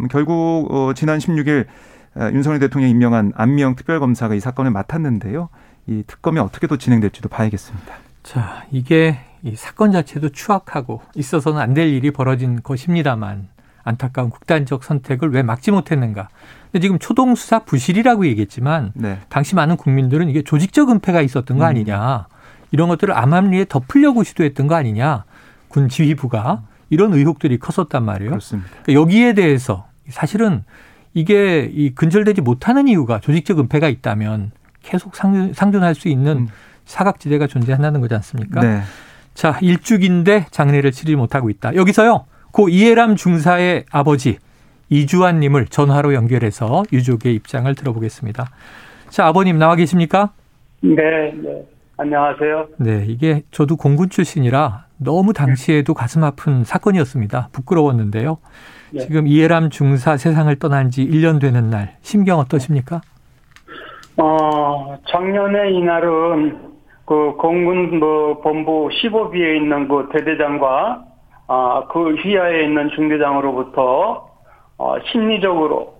음, 0.00 0.08
결국 0.08 0.68
어, 0.70 0.94
지난 0.94 1.18
16일 1.18 1.66
어, 2.16 2.30
윤석열 2.32 2.60
대통령이 2.60 2.90
임명한 2.92 3.32
안미영 3.36 3.76
특별검사가 3.76 4.34
이 4.34 4.40
사건을 4.40 4.70
맡았는데요. 4.70 5.50
이 5.86 6.02
특검이 6.06 6.38
어떻게 6.38 6.66
또 6.66 6.78
진행될지도 6.78 7.28
봐야겠습니다. 7.28 7.94
자, 8.22 8.64
이게 8.70 9.18
이 9.42 9.54
사건 9.54 9.92
자체도 9.92 10.30
추악하고 10.30 11.02
있어서는 11.14 11.60
안 11.60 11.74
될 11.74 11.88
일이 11.88 12.10
벌어진 12.10 12.62
것입니다만 12.62 13.48
안타까운 13.84 14.30
극단적 14.30 14.82
선택을 14.82 15.30
왜 15.32 15.42
막지 15.42 15.70
못했는가. 15.70 16.28
근데 16.72 16.80
지금 16.80 16.98
초동 16.98 17.34
수사 17.34 17.60
부실이라고 17.60 18.26
얘기했지만 18.26 18.92
네. 18.94 19.20
당시 19.28 19.54
많은 19.54 19.76
국민들은 19.76 20.28
이게 20.28 20.42
조직적 20.42 20.90
은폐가 20.90 21.20
있었던 21.22 21.58
거 21.58 21.64
아니냐. 21.64 22.26
이런 22.72 22.88
것들을 22.88 23.16
암암리에 23.16 23.66
덮으려고 23.68 24.24
시도했던 24.24 24.66
거 24.66 24.74
아니냐. 24.74 25.24
군 25.68 25.88
지휘부가 25.88 26.62
이런 26.90 27.12
의혹들이 27.12 27.58
컸었단 27.58 28.04
말이에요. 28.04 28.30
그렇습니다. 28.30 28.68
그러니까 28.82 28.92
여기에 29.00 29.34
대해서 29.34 29.86
사실은 30.08 30.64
이게 31.12 31.70
이 31.72 31.94
근절되지 31.94 32.40
못하는 32.40 32.88
이유가 32.88 33.20
조직적 33.20 33.60
은폐가 33.60 33.88
있다면 33.88 34.50
계속 34.82 35.14
상존, 35.14 35.52
상존할 35.52 35.94
수 35.94 36.08
있는 36.08 36.36
음. 36.38 36.48
사각지대가 36.84 37.46
존재한다는 37.46 38.00
거지 38.00 38.14
않습니까? 38.14 38.60
네. 38.60 38.82
자, 39.34 39.58
일주기인데 39.60 40.46
장례를 40.50 40.92
치르지 40.92 41.16
못하고 41.16 41.50
있다. 41.50 41.74
여기서요, 41.74 42.26
고 42.54 42.68
이해람 42.68 43.16
중사의 43.16 43.84
아버지 43.90 44.38
이주환 44.88 45.40
님을 45.40 45.66
전화로 45.66 46.14
연결해서 46.14 46.84
유족의 46.92 47.34
입장을 47.34 47.74
들어보겠습니다. 47.74 48.44
자, 49.08 49.26
아버님 49.26 49.58
나와 49.58 49.74
계십니까? 49.74 50.30
네, 50.80 50.94
네. 51.42 51.66
안녕하세요. 51.96 52.68
네, 52.78 53.06
이게 53.08 53.42
저도 53.50 53.76
공군 53.76 54.08
출신이라 54.08 54.84
너무 54.98 55.32
당시에도 55.32 55.94
가슴 55.94 56.22
아픈 56.22 56.62
사건이었습니다. 56.62 57.48
부끄러웠는데요. 57.50 58.38
네. 58.92 59.00
지금 59.00 59.26
이해람 59.26 59.70
중사 59.70 60.16
세상을 60.16 60.54
떠난 60.60 60.92
지 60.92 61.04
1년 61.04 61.40
되는 61.40 61.70
날 61.70 61.96
심경 62.02 62.38
어떠십니까? 62.38 63.00
어, 64.16 64.96
작년에 65.08 65.72
이날은 65.72 66.56
그 67.04 67.32
공군 67.36 67.98
뭐 67.98 68.40
본부 68.42 68.88
15비에 68.92 69.56
있는 69.56 69.88
그 69.88 70.08
대대장과 70.12 71.13
아, 71.46 71.84
그 71.90 72.14
휘하에 72.14 72.64
있는 72.64 72.90
중대장으로부터 72.90 74.28
어, 74.78 74.96
심리적으로 75.10 75.94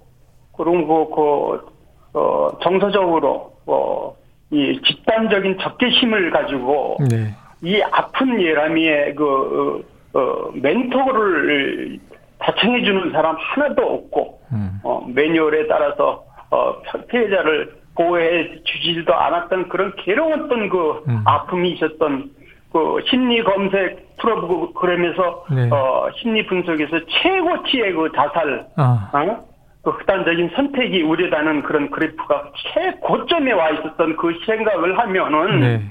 그리고 0.57 1.11
그, 1.11 2.18
어, 2.18 2.59
정서적으로 2.62 3.52
어, 3.66 4.14
이 4.50 4.80
집단적인 4.85 5.59
적개심을 5.59 6.30
가지고 6.30 6.96
네. 7.11 7.35
이 7.62 7.83
아픈 7.90 8.40
예람이의 8.40 9.14
그 9.14 9.85
어, 10.14 10.18
어, 10.18 10.50
멘토를 10.54 11.98
다청해 12.38 12.85
주는 12.85 13.11
사람 13.12 13.37
하나도 13.38 13.83
없고 13.83 14.40
음. 14.52 14.80
어, 14.85 15.04
매뉴얼에 15.09 15.66
따라서 15.66 16.24
어, 16.50 16.74
피해자를 17.09 17.74
보호해 17.96 18.62
주지도 18.64 19.14
않았던 19.14 19.68
그런 19.68 19.92
괴로웠던 19.96 20.68
그 20.68 21.04
음. 21.09 21.22
아픔이 21.24 21.72
있었던 21.72 22.30
그 22.72 23.02
심리 23.09 23.42
검색 23.42 24.04
프로그램에서 24.20 24.74
그러면서 24.74 25.44
네. 25.50 25.70
어, 25.70 26.09
심리 26.16 26.46
분석에서 26.46 27.00
최고치의 27.07 27.92
그 27.92 28.11
자살 28.14 28.66
아, 28.77 29.11
어? 29.12 29.44
그 29.83 29.92
극단적인 29.98 30.50
선택이 30.55 31.03
우려다는 31.03 31.62
그런 31.62 31.90
그래프가 31.90 32.50
최고점에 32.57 33.53
와 33.53 33.70
있었던 33.70 34.16
그 34.16 34.38
생각을 34.46 34.98
하면은 34.98 35.61
네. 35.61 35.83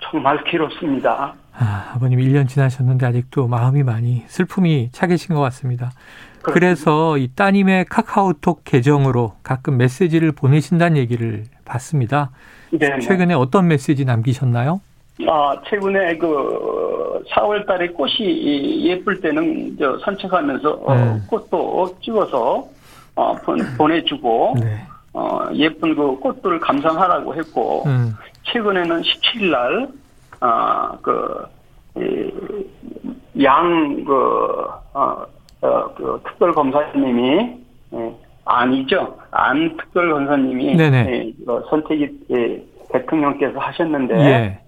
정말 0.00 0.42
괴롭습니다. 0.44 1.34
아, 1.58 1.92
아버님 1.94 2.18
1년 2.18 2.48
지나셨는데 2.48 3.06
아직도 3.06 3.46
마음이 3.46 3.82
많이 3.82 4.24
슬픔이 4.26 4.90
차 4.92 5.06
계신 5.06 5.34
것 5.34 5.40
같습니다. 5.42 5.90
그래서 6.42 7.18
이 7.18 7.28
따님의 7.34 7.86
카카오톡 7.86 8.62
계정으로 8.64 9.34
가끔 9.42 9.78
메시지를 9.78 10.32
보내신다는 10.32 10.96
얘기를 10.96 11.44
봤습니다. 11.64 12.30
네. 12.70 13.00
최근에 13.00 13.34
어떤 13.34 13.68
메시지 13.68 14.04
남기셨나요? 14.04 14.80
아, 15.28 15.56
최근에 15.68 16.18
그 16.18 17.22
4월 17.30 17.66
달에 17.66 17.88
꽃이 17.88 18.84
예쁠 18.86 19.20
때는 19.20 19.76
저 19.78 19.98
산책하면서 20.00 20.70
어, 20.84 20.94
네. 20.94 21.20
꽃도 21.28 21.96
찍어서 22.02 22.64
어, 23.14 23.34
보- 23.36 23.56
보내주고 23.78 24.54
네. 24.60 24.78
어, 25.14 25.48
예쁜 25.54 25.94
그 25.96 26.16
꽃들을 26.20 26.60
감상하라고 26.60 27.34
했고 27.34 27.84
음. 27.86 28.14
최근에는 28.42 29.00
17일 29.00 29.50
날, 29.50 29.88
아, 30.40 30.92
그, 31.00 31.46
양, 33.42 34.04
그, 34.04 34.12
어, 34.92 35.24
어, 35.62 35.94
그 35.96 36.20
특별 36.26 36.52
검사님이, 36.52 37.56
예, 37.94 38.14
아니죠. 38.44 39.16
안 39.30 39.76
특별 39.78 40.12
검사님이. 40.12 40.76
예, 41.08 41.32
어, 41.50 41.62
선택이, 41.70 42.08
예, 42.30 42.62
대통령께서 42.92 43.58
하셨는데, 43.58 44.14
예. 44.18 44.60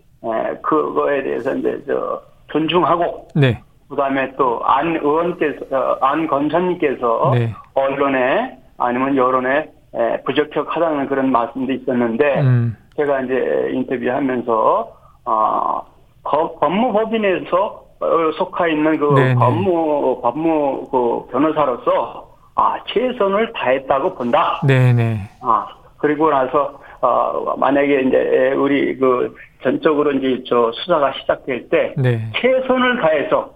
예, 0.69 0.71
그거에 0.71 1.23
대해서 1.23 1.55
이제, 1.55 1.83
저, 1.87 2.21
존중하고, 2.49 3.29
네. 3.35 3.61
그 3.89 3.97
다음에 3.97 4.31
또, 4.37 4.61
안 4.65 4.97
의원께서, 4.97 5.65
어, 5.71 5.99
안 6.01 6.27
검사님께서, 6.27 7.31
네. 7.35 7.55
언론에, 7.75 8.59
아니면 8.77 9.17
여론에, 9.17 9.71
예, 9.97 10.23
부적격하다는 10.25 11.09
그런 11.09 11.33
말씀도 11.33 11.73
있었는데, 11.73 12.41
음. 12.43 12.77
제가 12.97 13.21
이제 13.21 13.71
인터뷰하면서 13.75 14.93
아 15.25 15.83
거- 16.25 16.59
법무법인에서 16.59 17.85
어, 18.01 18.07
속해 18.37 18.73
있는 18.73 18.99
그 18.99 19.05
네네. 19.15 19.35
법무 19.37 20.21
법무 20.21 20.89
그 20.91 21.27
변호사로서 21.31 22.29
아 22.57 22.77
최선을 22.89 23.53
다했다고 23.53 24.15
본다. 24.17 24.61
네네. 24.67 25.21
아 25.43 25.69
그리고 25.99 26.29
나서 26.31 26.81
어 27.01 27.55
만약에 27.57 28.01
이제 28.01 28.53
우리 28.57 28.97
그 28.99 29.33
전적으로 29.63 30.13
이제 30.13 30.43
저 30.47 30.71
수사가 30.73 31.13
시작될 31.21 31.69
때 31.69 31.95
네. 31.97 32.31
최선을 32.41 33.01
다해서 33.01 33.55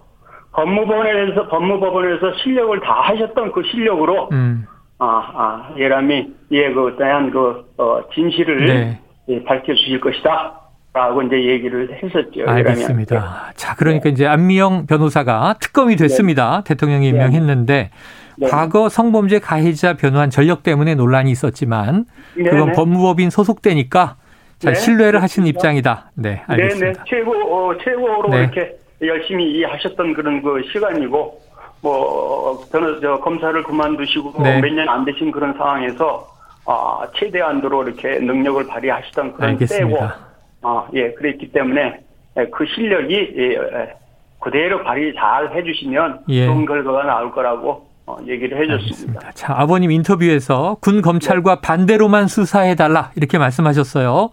법무법원에서 0.52 1.48
법무법원에서 1.48 2.34
실력을 2.42 2.80
다 2.80 3.00
하셨던 3.02 3.52
그 3.52 3.62
실력으로 3.70 4.28
음. 4.32 4.66
아, 4.98 5.32
아, 5.34 5.74
예람이, 5.76 6.28
예, 6.52 6.72
그, 6.72 6.94
대한 6.96 7.32
그, 7.32 7.64
어, 7.76 8.04
진실을 8.14 8.66
네. 8.66 9.00
예, 9.28 9.42
밝혀 9.42 9.74
주실 9.74 10.00
것이다. 10.00 10.60
라고 10.94 11.22
이제 11.22 11.42
얘기를 11.44 11.90
했었죠. 11.90 12.40
예람이한테. 12.40 12.70
알겠습니다. 12.70 13.52
자, 13.54 13.74
그러니까 13.76 14.10
이제 14.10 14.26
안미영 14.26 14.86
변호사가 14.86 15.54
특검이 15.58 15.96
됐습니다. 15.96 16.62
대통령이 16.64 17.08
임명했는데 17.08 17.90
네. 18.36 18.48
과거 18.48 18.90
성범죄 18.90 19.38
가해자 19.38 19.94
변호한 19.94 20.28
전력 20.28 20.62
때문에 20.62 20.94
논란이 20.94 21.30
있었지만 21.30 22.04
네, 22.36 22.44
그건 22.44 22.66
네. 22.68 22.72
법무법인 22.72 23.30
소속되니까 23.30 24.16
잘 24.62 24.74
네, 24.74 24.78
신뢰를 24.80 25.22
하신. 25.22 25.46
입장이다. 25.46 26.12
네, 26.14 26.30
네, 26.30 26.34
네. 26.36 26.42
알겠습니다. 26.46 27.04
최고, 27.08 27.32
어, 27.32 27.76
최고로 27.78 28.28
네. 28.30 28.38
이렇게 28.38 28.76
열심히 29.02 29.64
하셨던 29.64 30.14
그런 30.14 30.40
그 30.40 30.62
시간이고, 30.72 31.40
뭐, 31.82 32.64
변호, 32.70 33.00
저, 33.00 33.18
검사를 33.18 33.60
그만두시고 33.62 34.40
네. 34.42 34.60
몇년 34.60 34.88
안 34.88 35.04
되신 35.04 35.32
그런 35.32 35.52
상황에서, 35.54 36.28
아, 36.64 37.00
최대한도로 37.16 37.88
이렇게 37.88 38.20
능력을 38.20 38.64
발휘하시던 38.68 39.32
그런 39.34 39.50
알겠습니다. 39.50 39.98
때고, 39.98 40.08
아, 40.62 40.86
예, 40.94 41.10
그랬기 41.12 41.50
때문에 41.50 41.98
예, 42.38 42.46
그 42.46 42.64
실력이 42.64 43.34
예, 43.36 43.42
예, 43.54 43.94
그대로 44.38 44.82
발휘 44.84 45.12
잘 45.14 45.52
해주시면 45.54 46.20
예. 46.28 46.46
좋은 46.46 46.64
결과가 46.66 47.02
나올 47.02 47.32
거라고 47.32 47.88
어, 48.06 48.16
얘기를 48.26 48.58
해줬습니다. 48.62 49.32
자, 49.32 49.54
아버님 49.56 49.90
인터뷰에서 49.90 50.76
군 50.80 51.02
검찰과 51.02 51.60
반대로만 51.60 52.28
수사해달라 52.28 53.10
이렇게 53.16 53.38
말씀하셨어요. 53.38 54.30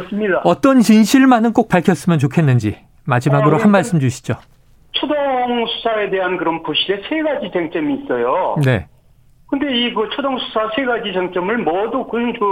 그렇습니다. 0.00 0.40
어떤 0.44 0.80
진실만은 0.80 1.52
꼭 1.52 1.68
밝혔으면 1.68 2.18
좋겠는지 2.18 2.78
마지막으로 3.04 3.56
어, 3.56 3.58
한 3.60 3.70
말씀 3.70 3.98
주시죠. 3.98 4.34
초동 4.92 5.66
수사에 5.66 6.10
대한 6.10 6.36
그런 6.36 6.62
부실에 6.62 7.02
세 7.08 7.22
가지 7.22 7.50
쟁점이 7.52 8.02
있어요. 8.04 8.56
네. 8.64 8.86
근데 9.48 9.66
이 9.74 9.92
그 9.94 10.08
초동 10.10 10.38
수사 10.38 10.70
세 10.76 10.84
가지 10.84 11.12
쟁점을 11.12 11.58
모두 11.58 12.04
군그 12.04 12.44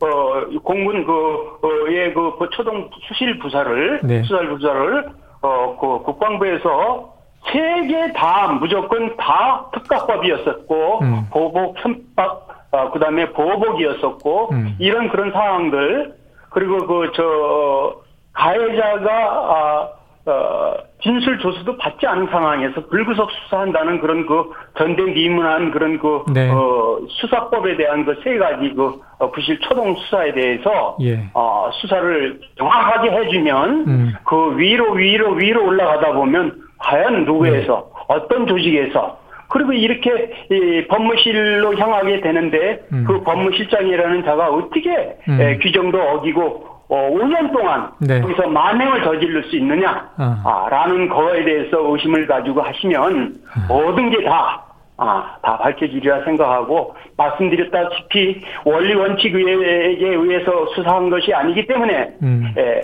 어, 0.00 0.60
공군 0.62 1.04
그의 1.04 2.14
그, 2.14 2.38
그 2.38 2.48
초동 2.52 2.88
수실 3.08 3.38
부사를 3.38 4.00
네. 4.04 4.22
수사 4.22 4.40
부사를 4.48 5.04
어 5.42 5.76
그 5.78 6.02
국방부에서 6.04 7.12
세 7.52 7.86
개 7.88 8.12
다 8.14 8.48
무조건 8.58 9.14
다 9.16 9.66
특가법이었었고 9.74 10.98
음. 11.02 11.26
보복 11.30 11.76
협박 11.78 12.46
어, 12.72 12.90
그다음에 12.90 13.30
보복이었었고 13.32 14.48
음. 14.52 14.76
이런 14.78 15.08
그런 15.10 15.30
상황들 15.32 16.14
그리고 16.56 16.86
그 16.86 17.12
저 17.14 17.96
가해자가 18.32 19.10
아, 19.12 19.88
어, 20.28 20.74
진술 21.02 21.38
조사도 21.38 21.76
받지 21.76 22.06
않은 22.06 22.28
상황에서 22.30 22.86
불구속 22.86 23.30
수사한다는 23.30 24.00
그런 24.00 24.26
그 24.26 24.50
전대미문한 24.78 25.70
그런 25.70 25.98
그 25.98 26.24
네. 26.32 26.50
어, 26.50 26.98
수사법에 27.08 27.76
대한 27.76 28.06
그 28.06 28.14
세 28.24 28.38
가지 28.38 28.70
그 28.74 29.00
어, 29.18 29.30
부실 29.30 29.60
초동 29.60 29.94
수사에 29.96 30.32
대해서 30.32 30.96
예. 31.02 31.28
어, 31.34 31.70
수사를 31.74 32.40
정확하게 32.56 33.10
해주면 33.10 33.70
음. 33.86 34.14
그 34.24 34.56
위로 34.56 34.92
위로 34.92 35.32
위로 35.32 35.66
올라가다 35.66 36.12
보면 36.14 36.58
과연 36.78 37.26
누구에서 37.26 37.90
어떤 38.08 38.46
조직에서 38.46 39.18
그리고 39.48 39.72
이렇게 39.72 40.10
이 40.50 40.86
법무실로 40.88 41.76
향하게 41.76 42.20
되는데 42.20 42.80
음. 42.92 43.04
그 43.06 43.22
법무실장이라는 43.22 44.24
자가 44.24 44.48
어떻게 44.48 45.16
음. 45.28 45.40
에, 45.40 45.58
규정도 45.58 46.00
어기고 46.00 46.76
어, 46.88 47.10
5년 47.10 47.52
동안 47.52 47.90
네. 48.00 48.20
여기서 48.20 48.48
만행을 48.48 49.02
저지를 49.02 49.44
수 49.44 49.56
있느냐 49.56 50.08
아. 50.16 50.42
아, 50.44 50.68
라는 50.70 51.08
거에 51.08 51.44
대해서 51.44 51.78
의심을 51.92 52.26
가지고 52.26 52.62
하시면 52.62 53.34
모든 53.68 54.10
게다 54.10 54.62
아, 54.98 55.36
다 55.42 55.58
밝혀지리라 55.58 56.24
생각하고 56.24 56.94
말씀드렸다시피 57.16 58.42
원리 58.64 58.94
원칙에 58.94 59.36
의해서 59.36 60.66
수사한 60.74 61.10
것이 61.10 61.34
아니기 61.34 61.66
때문에 61.66 62.14
음. 62.22 62.54
에, 62.56 62.80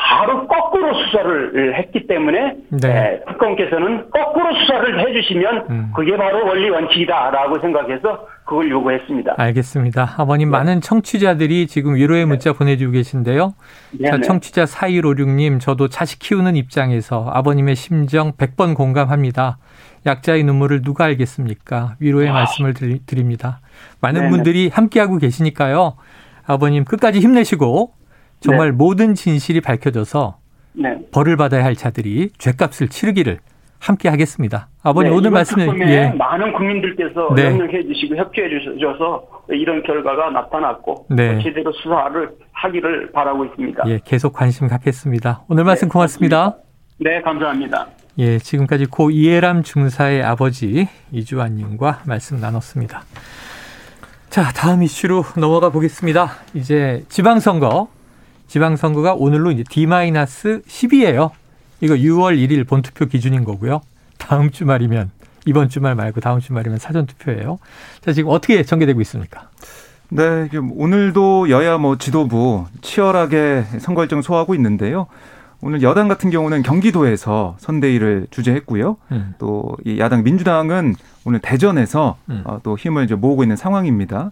바로 0.00 0.46
거꾸로 0.46 0.94
수사를 0.94 1.74
했기 1.78 2.06
때문에 2.06 2.54
네. 2.70 2.88
에, 2.88 3.20
특검께서는 3.28 4.10
거꾸로 4.10 4.54
수사를 4.60 5.00
해주시면 5.00 5.66
음. 5.70 5.92
그게 5.94 6.16
바로 6.16 6.46
원리 6.46 6.70
원칙이다라고 6.70 7.58
생각해서 7.60 8.26
그걸 8.44 8.70
요구했습니다. 8.70 9.34
알겠습니다. 9.36 10.14
아버님 10.16 10.50
많은 10.50 10.80
청취자들이 10.80 11.66
지금 11.66 11.96
위로의 11.96 12.26
문자 12.26 12.52
보내주고 12.52 12.92
계신데요. 12.92 13.54
자, 14.04 14.10
네네. 14.12 14.20
청취자 14.22 14.64
4156님, 14.64 15.60
저도 15.60 15.88
자식 15.88 16.20
키우는 16.20 16.54
입장에서 16.56 17.28
아버님의 17.32 17.74
심정 17.74 18.32
100번 18.32 18.74
공감합니다. 18.74 19.58
약자의 20.06 20.44
눈물을 20.44 20.82
누가 20.82 21.04
알겠습니까? 21.06 21.96
위로의 21.98 22.30
말씀을 22.30 22.72
드리- 22.72 23.00
드립니다. 23.04 23.60
많은. 24.00 24.30
분들이 24.30 24.68
함께하고 24.72 25.18
계시니까요. 25.18 25.96
아버님 26.46 26.84
끝까지 26.84 27.18
힘내시고 27.20 27.92
정말 28.40 28.72
모든 28.72 29.14
진실이 29.14 29.60
밝혀져서 29.60 30.38
네. 30.74 30.96
벌을 31.12 31.36
받아야 31.36 31.64
할 31.64 31.74
자들이 31.74 32.30
죄값을 32.38 32.88
치르기를 32.88 33.38
함께 33.80 34.08
하겠습니다. 34.08 34.68
아버님 34.82 35.12
네, 35.12 35.16
오늘 35.16 35.30
말씀에 35.30 35.66
예. 35.86 36.08
많은 36.10 36.52
국민들께서 36.52 37.32
네. 37.34 37.50
협력해 37.50 37.84
주시고 37.86 38.16
협조해 38.16 38.48
주셔서 38.48 39.24
이런 39.50 39.82
결과가 39.82 40.30
나타났고 40.30 41.06
네. 41.10 41.40
제대로 41.42 41.72
수사를 41.72 42.30
하기를 42.52 43.12
바라고 43.12 43.44
있습니다. 43.44 43.84
예, 43.86 44.00
계속 44.04 44.32
관심 44.32 44.68
갖겠습니다. 44.68 45.44
오늘 45.48 45.64
말씀 45.64 45.88
네, 45.88 45.92
고맙습니다. 45.92 46.56
네, 46.98 47.20
감사합니다. 47.22 47.86
예, 48.18 48.38
지금까지 48.38 48.86
고 48.86 49.10
이해람 49.10 49.62
중사의 49.62 50.24
아버지 50.24 50.88
이주환님과 51.12 52.02
말씀 52.06 52.40
나눴습니다. 52.40 53.02
자, 54.28 54.42
다음 54.52 54.82
이슈로 54.82 55.22
넘어가 55.38 55.70
보겠습니다. 55.70 56.28
이제 56.54 57.04
지방선거, 57.08 57.88
지방선거가 58.48 59.14
오늘로 59.14 59.52
이제 59.52 59.62
D-10이에요. 59.68 61.30
이거 61.80 61.94
6월 61.94 62.36
1일 62.36 62.66
본투표 62.66 63.06
기준인 63.06 63.44
거고요. 63.44 63.80
다음 64.16 64.50
주말이면 64.50 65.10
이번 65.46 65.68
주말 65.68 65.94
말고 65.94 66.20
다음 66.20 66.40
주말이면 66.40 66.78
사전 66.78 67.06
투표예요. 67.06 67.58
자, 68.00 68.12
지금 68.12 68.30
어떻게 68.30 68.62
전개되고 68.62 69.00
있습니까? 69.02 69.48
네, 70.10 70.48
오늘도 70.72 71.50
여야 71.50 71.78
뭐 71.78 71.98
지도부 71.98 72.64
치열하게 72.80 73.64
선거 73.78 74.02
일정 74.02 74.22
소화하고 74.22 74.54
있는데요. 74.54 75.06
오늘 75.60 75.82
여당 75.82 76.08
같은 76.08 76.30
경우는 76.30 76.62
경기도에서 76.62 77.56
선대위를 77.58 78.28
주재했고요. 78.30 78.96
음. 79.10 79.34
또이 79.38 79.98
야당 79.98 80.22
민주당은 80.22 80.94
오늘 81.24 81.40
대전에서 81.40 82.16
음. 82.30 82.42
어, 82.44 82.60
또 82.62 82.76
힘을 82.78 83.04
이제 83.04 83.14
모으고 83.14 83.42
있는 83.42 83.56
상황입니다. 83.56 84.30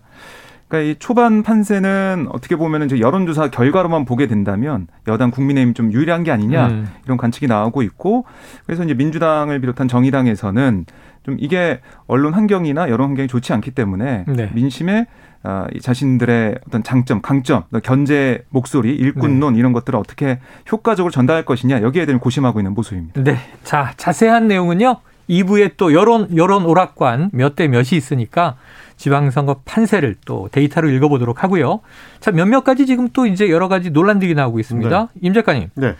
그러니까 0.69 0.91
이 0.91 0.97
초반 0.99 1.43
판세는 1.43 2.29
어떻게 2.31 2.57
보면은 2.57 2.87
이제 2.87 2.99
여론조사 3.01 3.51
결과로만 3.51 4.05
보게 4.05 4.27
된다면 4.27 4.89
여당 5.07 5.31
국민의힘 5.31 5.75
좀 5.75 5.93
유리한 5.93 6.25
게 6.25 6.31
아니냐 6.33 6.67
음. 6.69 6.89
이런 7.05 7.17
관측이 7.17 7.47
나오고 7.47 7.83
있고 7.83 8.25
그래서 8.67 8.83
이제 8.85 8.95
민주당을 8.95 9.61
비롯한 9.61 9.87
정의당에서는 9.89 10.87
좀 11.25 11.37
이게 11.39 11.81
언론 12.07 12.35
환경이나 12.35 12.89
여론 12.91 13.09
환경이 13.11 13.29
좋지 13.29 13.53
않기 13.53 13.73
때문에 13.73 14.25
네. 14.29 14.51
민심에 14.55 15.07
아, 15.43 15.67
이 15.73 15.81
자신들의 15.81 16.57
어떤 16.67 16.83
장점, 16.83 17.23
강점, 17.23 17.63
견제 17.85 18.45
목소리, 18.49 18.97
일꾼론 18.97 19.53
네. 19.53 19.59
이런 19.61 19.73
것들을 19.73 19.97
어떻게 19.97 20.41
효과적으로 20.73 21.13
전달할 21.13 21.45
것이냐 21.45 21.83
여기에 21.83 22.07
대해 22.07 22.19
고심하고 22.19 22.59
있는 22.59 22.75
모습입니다. 22.75 23.23
네. 23.23 23.37
자, 23.63 23.93
자세한 23.97 24.49
내용은요. 24.49 24.97
2부에 25.31 25.73
또 25.77 25.93
여론 25.93 26.29
여론 26.37 26.65
오락관 26.65 27.31
몇 27.33 27.55
대 27.57 27.69
몇이 27.69 27.89
있으니까 27.93 28.57
지방선거 28.97 29.61
판세를 29.65 30.17
또 30.25 30.49
데이터로 30.51 30.89
읽어보도록 30.91 31.43
하고요. 31.43 31.81
자, 32.21 32.31
몇몇 32.31 32.65
가지 32.65 32.87
지금 32.87 33.09
또 33.13 33.27
이제 33.27 33.51
여러 33.51 33.69
가지 33.69 33.91
논란들이 33.91 34.35
나오고 34.35 34.59
있습니다. 34.59 35.09
임 35.23 35.35
작가님, 35.35 35.71
네. 35.75 35.95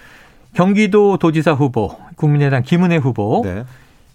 경기도 0.55 1.19
도지사 1.19 1.53
후보, 1.53 1.91
국민의당 2.17 2.63
김은혜 2.63 2.97
후보, 2.97 3.43
네. 3.45 3.65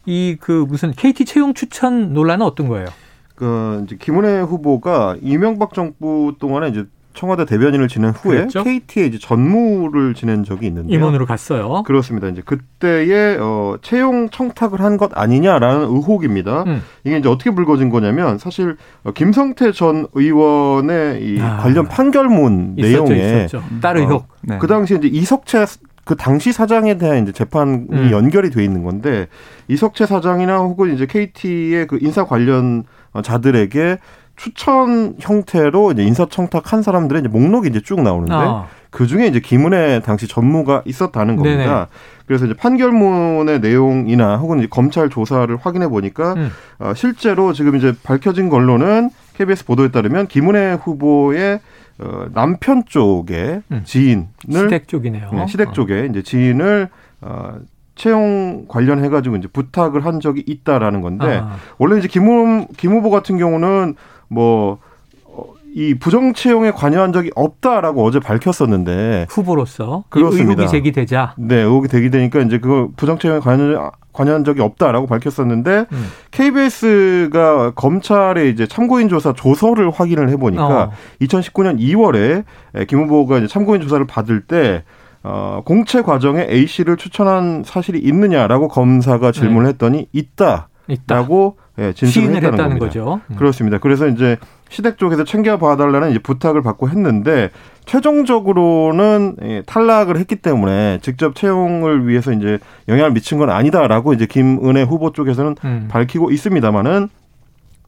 이그 0.05 0.65
무슨 0.67 0.91
KT 0.91 1.25
채용 1.25 1.53
추천 1.53 2.13
논란은 2.13 2.45
어떤 2.45 2.67
거예요? 2.67 2.87
그 3.35 3.83
이제 3.85 3.97
김은혜 3.99 4.41
후보가 4.41 5.17
이명박 5.21 5.73
정부 5.73 6.35
동안에 6.39 6.69
이제 6.69 6.85
청와대 7.13 7.45
대변인을 7.45 7.87
지낸 7.87 8.11
후에 8.11 8.37
그랬죠? 8.37 8.63
KT에 8.63 9.05
이제 9.05 9.17
전무를 9.19 10.13
지낸 10.13 10.43
적이 10.43 10.67
있는데요. 10.67 10.95
임원으로 10.97 11.25
갔어요. 11.25 11.83
그렇습니다. 11.83 12.27
이제 12.29 12.41
그때에 12.43 13.37
어, 13.39 13.75
채용 13.81 14.29
청탁을 14.29 14.79
한 14.81 14.97
것 14.97 15.17
아니냐라는 15.17 15.81
의혹입니다. 15.87 16.63
음. 16.67 16.81
이게 17.03 17.17
이제 17.17 17.27
어떻게 17.29 17.49
불거진 17.51 17.89
거냐면 17.89 18.37
사실 18.37 18.77
어, 19.03 19.11
김성태 19.11 19.71
전 19.71 20.05
의원의 20.13 21.23
이 21.23 21.41
아. 21.41 21.57
관련 21.57 21.87
판결문 21.87 22.75
있었죠, 22.77 23.03
내용에 23.13 23.45
있었죠. 23.45 23.63
딸 23.81 23.97
의혹. 23.97 24.27
네. 24.41 24.57
그 24.59 24.67
당시에 24.67 24.97
이제 24.97 25.07
이석채 25.07 25.65
그 26.03 26.15
당시 26.15 26.51
사장에 26.51 26.97
대한 26.97 27.23
이제 27.23 27.31
재판이 27.31 27.85
음. 27.91 28.09
연결이 28.11 28.49
돼 28.49 28.63
있는 28.63 28.83
건데 28.83 29.27
이석채 29.67 30.05
사장이나 30.07 30.57
혹은 30.59 30.93
이제 30.93 31.05
KT의 31.05 31.87
그 31.87 31.99
인사 32.01 32.25
관련 32.25 32.83
어, 33.13 33.21
자들에게 33.21 33.97
추천 34.35 35.15
형태로 35.19 35.91
이제 35.91 36.03
인사청탁 36.03 36.73
한 36.73 36.81
사람들의 36.81 37.21
이제 37.21 37.29
목록이 37.29 37.69
이제 37.69 37.81
쭉 37.81 38.01
나오는데 38.01 38.33
아, 38.33 38.67
그 38.89 39.07
중에 39.07 39.27
이제 39.27 39.39
김은혜 39.39 40.01
당시 40.01 40.27
전무가 40.27 40.81
있었다는 40.85 41.35
겁니다. 41.35 41.63
네네. 41.63 41.85
그래서 42.25 42.45
이제 42.45 42.53
판결문의 42.53 43.59
내용이나 43.59 44.37
혹은 44.37 44.59
이제 44.59 44.67
검찰 44.69 45.09
조사를 45.09 45.55
확인해 45.57 45.87
보니까 45.87 46.33
음. 46.33 46.49
어, 46.79 46.93
실제로 46.95 47.53
지금 47.53 47.75
이제 47.75 47.93
밝혀진 48.03 48.49
걸로는 48.49 49.09
KBS 49.35 49.65
보도에 49.65 49.89
따르면 49.89 50.27
김은혜 50.27 50.73
후보의 50.81 51.59
어, 51.99 52.25
남편 52.33 52.83
쪽의 52.85 53.61
음. 53.71 53.81
지인을 53.83 54.27
시댁 54.51 54.87
쪽이네요. 54.87 55.29
네, 55.31 55.47
시댁 55.47 55.73
쪽에 55.73 56.07
이제 56.09 56.21
지인을 56.21 56.89
어, 57.21 57.55
채용 57.95 58.65
관련해 58.67 59.09
가지고 59.09 59.35
이제 59.35 59.47
부탁을 59.47 60.05
한 60.05 60.19
적이 60.19 60.43
있다라는 60.47 61.01
건데 61.01 61.41
아, 61.43 61.57
원래 61.77 61.99
이제 61.99 62.07
김, 62.07 62.23
후, 62.23 62.65
김 62.77 62.91
후보 62.91 63.09
같은 63.09 63.37
경우는 63.37 63.95
뭐, 64.31 64.77
어, 65.25 65.43
이 65.75 65.93
부정 65.93 66.33
채용에 66.33 66.71
관여한 66.71 67.11
적이 67.11 67.31
없다라고 67.35 68.03
어제 68.05 68.19
밝혔었는데, 68.19 69.27
후보로서 69.29 70.05
이 70.07 70.09
그렇습니다. 70.09 70.51
의혹이 70.53 70.71
제기되자 70.71 71.35
네, 71.37 71.57
의혹이 71.57 71.89
되기되니까 71.89 72.39
이제 72.41 72.59
그거 72.59 72.89
부정 72.95 73.19
채용에 73.19 73.41
관여, 73.41 73.91
관여한 74.13 74.45
적이 74.45 74.61
없다라고 74.61 75.05
밝혔었는데, 75.07 75.85
음. 75.91 76.07
KBS가 76.31 77.71
검찰의 77.71 78.49
이제 78.51 78.65
참고인 78.67 79.09
조사 79.09 79.33
조서를 79.33 79.91
확인을 79.91 80.29
해보니까, 80.29 80.83
어. 80.83 80.91
2019년 81.21 81.77
2월에 81.77 82.45
김 82.87 82.99
후보가 82.99 83.39
이제 83.39 83.47
참고인 83.47 83.81
조사를 83.81 84.05
받을 84.07 84.41
때, 84.41 84.83
어, 85.23 85.61
공채 85.65 86.01
과정에 86.01 86.47
A 86.49 86.65
씨를 86.65 86.95
추천한 86.97 87.63
사실이 87.65 87.99
있느냐라고 87.99 88.69
검사가 88.69 89.31
질문을 89.31 89.67
했더니 89.69 90.07
있다. 90.13 90.69
있다. 90.87 91.15
라고 91.15 91.57
예, 91.81 91.93
진술을 91.93 92.11
시인을 92.11 92.35
했다는, 92.37 92.53
했다는. 92.53 92.79
거죠. 92.79 93.21
음. 93.27 93.35
그렇습니다. 93.35 93.79
그래서 93.79 94.07
이제 94.07 94.37
시댁 94.69 94.97
쪽에서 94.97 95.23
챙겨봐달라는 95.23 96.11
이제 96.11 96.19
부탁을 96.19 96.61
받고 96.61 96.89
했는데 96.89 97.49
최종적으로는 97.85 99.35
예, 99.41 99.63
탈락을 99.65 100.17
했기 100.17 100.35
때문에 100.35 100.99
직접 101.01 101.35
채용을 101.35 102.07
위해서 102.07 102.31
이제 102.31 102.59
영향을 102.87 103.11
미친 103.11 103.39
건 103.39 103.49
아니다라고 103.49 104.13
이제 104.13 104.27
김은혜 104.27 104.83
후보 104.83 105.11
쪽에서는 105.11 105.55
음. 105.65 105.87
밝히고 105.89 106.31
있습니다만은 106.31 107.09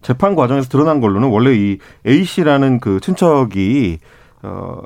재판 0.02 0.36
과정에서 0.36 0.68
드러난 0.68 1.00
걸로는 1.00 1.30
원래 1.30 1.54
이 1.56 1.78
A 2.06 2.24
씨라는 2.26 2.80
그 2.80 3.00
친척이 3.00 4.00
어 4.42 4.82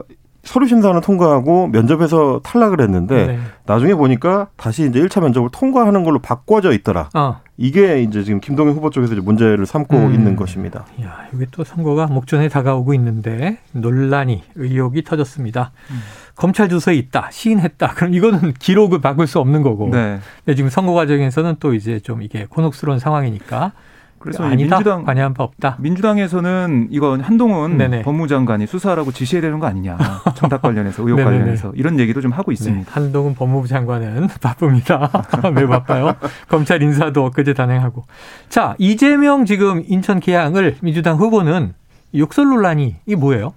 서류 0.48 0.66
심사는 0.66 1.00
통과하고 1.02 1.68
면접에서 1.68 2.40
탈락을 2.44 2.82
했는데 2.82 3.28
네. 3.28 3.40
나중에 3.66 3.94
보니까 3.94 4.48
다시 4.56 4.88
이제 4.88 5.00
1차 5.02 5.22
면접을 5.22 5.50
통과하는 5.52 6.04
걸로 6.04 6.20
바꿔져 6.20 6.72
있더라. 6.72 7.10
어. 7.14 7.42
이게 7.58 8.02
이제 8.02 8.24
지금 8.24 8.40
김동연 8.40 8.74
후보 8.74 8.90
쪽에서 8.90 9.14
이제 9.14 9.22
문제를 9.22 9.66
삼고 9.66 9.98
음. 9.98 10.14
있는 10.14 10.36
것입니다. 10.36 10.86
야, 11.04 11.28
이게 11.34 11.48
또 11.52 11.64
선거가 11.64 12.06
목전에 12.08 12.50
다가오고 12.50 12.94
있는데 12.94 13.58
논란이 13.74 14.44
의혹이 14.56 15.04
터졌습니다. 15.04 15.72
음. 15.92 16.00
검찰 16.36 16.70
주소에 16.70 16.96
있다, 16.96 17.30
시인했다. 17.32 17.96
그럼 17.96 18.14
이거는 18.14 18.54
기록을 18.60 19.02
바꿀 19.02 19.28
수 19.28 19.40
없는 19.40 19.64
거고. 19.64 19.90
네. 19.92 20.20
근데 20.46 20.56
지금 20.56 20.70
선거 20.70 20.94
과정에서는 20.94 21.58
또 21.60 21.74
이제 21.74 22.00
좀 22.00 22.22
이게 22.22 22.46
곤혹스러운 22.46 23.00
상황이니까 23.00 23.74
그래서 24.20 24.44
이 24.44 24.48
아니다, 24.54 24.78
민주당 24.78 25.04
관여한 25.04 25.34
바 25.34 25.44
없다. 25.44 25.78
민주당에서는 25.80 26.88
이건 26.90 27.22
한동훈 27.22 27.78
네네. 27.78 28.02
법무장관이 28.02 28.68
수사하라고 28.68 29.12
지시해야 29.12 29.42
되는 29.42 29.60
거 29.60 29.68
아니냐. 29.68 29.98
청탁 30.36 30.62
관련해서 30.62 31.04
의혹. 31.04 31.24
관련해서 31.24 31.72
이런 31.76 32.00
얘기도 32.00 32.22
좀 32.22 32.32
하고 32.32 32.52
네, 32.52 32.54
있습니다. 32.54 32.92
한동훈 32.92 33.36
법무부 33.36 33.68
장관은 33.68 34.28
바쁩니다. 34.42 35.10
매우 35.54 35.68
바빠요. 35.68 36.16
검찰 36.48 36.82
인사도 36.82 37.26
엊그제 37.26 37.54
단행하고. 37.54 38.06
자, 38.50 38.76
이재명 38.80 39.46
지금 39.46 39.84
인천 39.88 40.20
계양을 40.20 40.78
민주당 40.82 41.18
후보는 41.18 41.74
욕설 42.16 42.46
논란이 42.46 42.96
이게 43.06 43.16
뭐예요? 43.16 43.54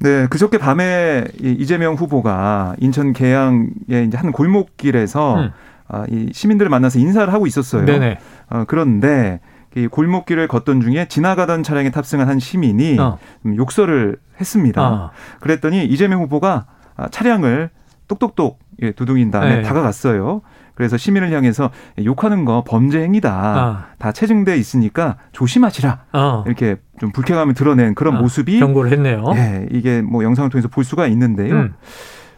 네, 0.00 0.26
그저께 0.28 0.58
밤에 0.58 1.24
이 1.42 1.56
이재명 1.58 1.94
후보가 1.94 2.76
인천 2.78 3.12
계양의 3.12 4.06
이제 4.06 4.16
한 4.16 4.30
골목길에서 4.32 5.34
음. 5.36 5.50
아, 5.88 6.04
이 6.08 6.28
시민들을 6.32 6.68
만나서 6.68 6.98
인사를 6.98 7.32
하고 7.32 7.46
있었어요. 7.46 7.84
네네. 7.84 8.18
어, 8.50 8.64
그런데 8.68 9.40
이 9.40 9.57
골목길을 9.90 10.48
걷던 10.48 10.80
중에 10.80 11.06
지나가던 11.08 11.62
차량에 11.62 11.90
탑승한 11.90 12.28
한 12.28 12.38
시민이 12.38 12.98
어. 12.98 13.18
음, 13.46 13.56
욕설을 13.56 14.16
했습니다. 14.40 14.82
아. 14.82 15.10
그랬더니 15.40 15.84
이재명 15.84 16.22
후보가 16.22 16.66
아, 16.96 17.08
차량을 17.08 17.70
똑똑똑 18.08 18.58
예, 18.82 18.92
두둥인 18.92 19.30
다음에 19.30 19.56
네. 19.56 19.62
다가갔어요. 19.62 20.42
그래서 20.74 20.96
시민을 20.96 21.32
향해서 21.32 21.70
욕하는 22.04 22.44
거 22.44 22.62
범죄 22.64 23.02
행위다. 23.02 23.32
아. 23.32 23.86
다 23.98 24.12
체증돼 24.12 24.56
있으니까 24.56 25.16
조심하시라. 25.32 26.04
어. 26.12 26.44
이렇게 26.46 26.76
좀 27.00 27.10
불쾌감을 27.10 27.54
드러낸 27.54 27.94
그런 27.94 28.16
아, 28.16 28.20
모습이 28.20 28.60
경고를 28.60 28.92
했네요. 28.92 29.24
예, 29.34 29.66
이게 29.72 30.02
뭐 30.02 30.22
영상을 30.22 30.48
통해서 30.50 30.68
볼 30.68 30.84
수가 30.84 31.08
있는데요. 31.08 31.54
음. 31.54 31.74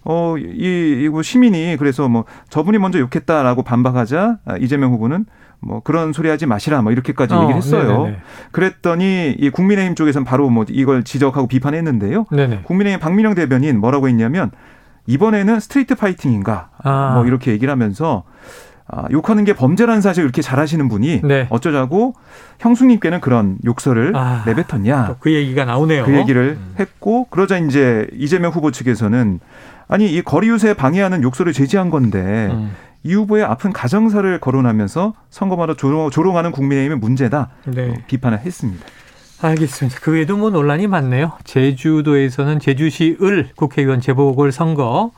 어, 0.05 0.37
이, 0.39 1.03
이거 1.05 1.23
시민이 1.23 1.77
그래서 1.79 2.09
뭐 2.09 2.25
저분이 2.49 2.79
먼저 2.79 2.99
욕했다라고 2.99 3.63
반박하자 3.63 4.39
아, 4.47 4.57
이재명 4.57 4.93
후보는 4.93 5.27
뭐 5.61 5.81
그런 5.81 6.13
소리 6.13 6.29
하지 6.29 6.47
마시라 6.47 6.83
뭐 6.83 6.93
이렇게까지 6.93 7.35
어, 7.35 7.43
얘기를 7.43 7.57
했어요. 7.57 8.05
네네네. 8.05 8.19
그랬더니 8.51 9.37
이 9.39 9.51
국민의힘 9.51 9.95
쪽에서는 9.95 10.25
바로 10.25 10.49
뭐 10.49 10.65
이걸 10.69 11.05
지적하고 11.05 11.47
비판했는데요. 11.47 12.27
네네. 12.31 12.63
국민의힘 12.65 13.01
박민영 13.01 13.35
대변인 13.35 13.79
뭐라고 13.79 14.09
했냐면 14.09 14.51
이번에는 15.07 15.61
street 15.61 15.97
fighting인가 15.97 16.71
아. 16.83 17.13
뭐 17.15 17.27
이렇게 17.27 17.53
얘기를 17.53 17.71
하면서 17.71 18.25
아, 18.93 19.05
욕하는 19.13 19.45
게 19.45 19.53
범죄라는 19.53 20.01
사실 20.01 20.25
이렇게 20.25 20.43
잘하시는 20.43 20.89
분이 20.89 21.21
네. 21.23 21.47
어쩌자고 21.51 22.15
형수님께는 22.59 23.21
그런 23.21 23.57
욕설을 23.65 24.17
아. 24.17 24.43
내뱉었냐 24.47 25.07
또그 25.07 25.33
얘기가 25.33 25.65
나오네요. 25.65 26.05
그 26.05 26.17
얘기를 26.17 26.59
음. 26.59 26.75
했고 26.79 27.27
그러자 27.31 27.59
이제 27.59 28.09
이재명 28.15 28.51
후보 28.51 28.71
측에서는 28.71 29.39
아니 29.87 30.13
이 30.13 30.23
거리 30.23 30.49
유세 30.49 30.75
방해하는 30.75 31.23
욕설을 31.23 31.53
제지한 31.53 31.91
건데 31.91 32.49
음. 32.51 32.73
이 33.03 33.15
후보의 33.15 33.45
아픈 33.45 33.73
가정사를 33.73 34.41
거론하면서 34.41 35.15
선거마다 35.31 35.75
조롱, 35.75 36.11
조롱하는 36.11 36.53
국민의힘의 36.53 36.99
문제다 36.99 37.51
네. 37.67 37.91
어, 37.91 37.95
비판을 38.07 38.41
했습니다. 38.41 38.85
알겠습니다. 39.43 40.01
그 40.03 40.13
외에도 40.13 40.37
뭐 40.37 40.51
논란이 40.51 40.87
많네요. 40.87 41.33
제주도에서는 41.45 42.59
제주시 42.59 43.17
을 43.23 43.49
국회의원 43.57 44.01
재보궐 44.01 44.53
선거 44.53 45.13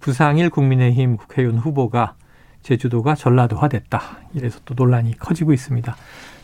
부상일 0.00 0.48
국민의힘 0.48 1.16
국회의원 1.18 1.58
후보가 1.58 2.14
제주도가 2.62 3.14
전라도화됐다. 3.14 4.02
이래서 4.34 4.60
또 4.64 4.74
논란이 4.74 5.18
커지고 5.18 5.52
있습니다. 5.52 5.96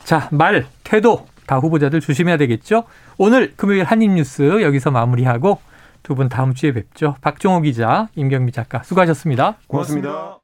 자, 0.05 0.29
말, 0.33 0.67
태도 0.85 1.27
다 1.47 1.57
후보자들 1.59 2.01
조심해야 2.01 2.37
되겠죠. 2.37 2.85
오늘 3.17 3.55
금요일 3.57 3.85
한입뉴스 3.85 4.63
여기서 4.63 4.91
마무리하고 4.91 5.59
두 6.03 6.15
분 6.15 6.29
다음 6.29 6.53
주에 6.53 6.73
뵙죠. 6.73 7.17
박종호 7.23 7.63
기자, 7.63 8.09
임경미 8.15 8.53
작가 8.53 8.83
수고하셨습니다. 8.83 9.57
고맙습니다. 9.67 10.39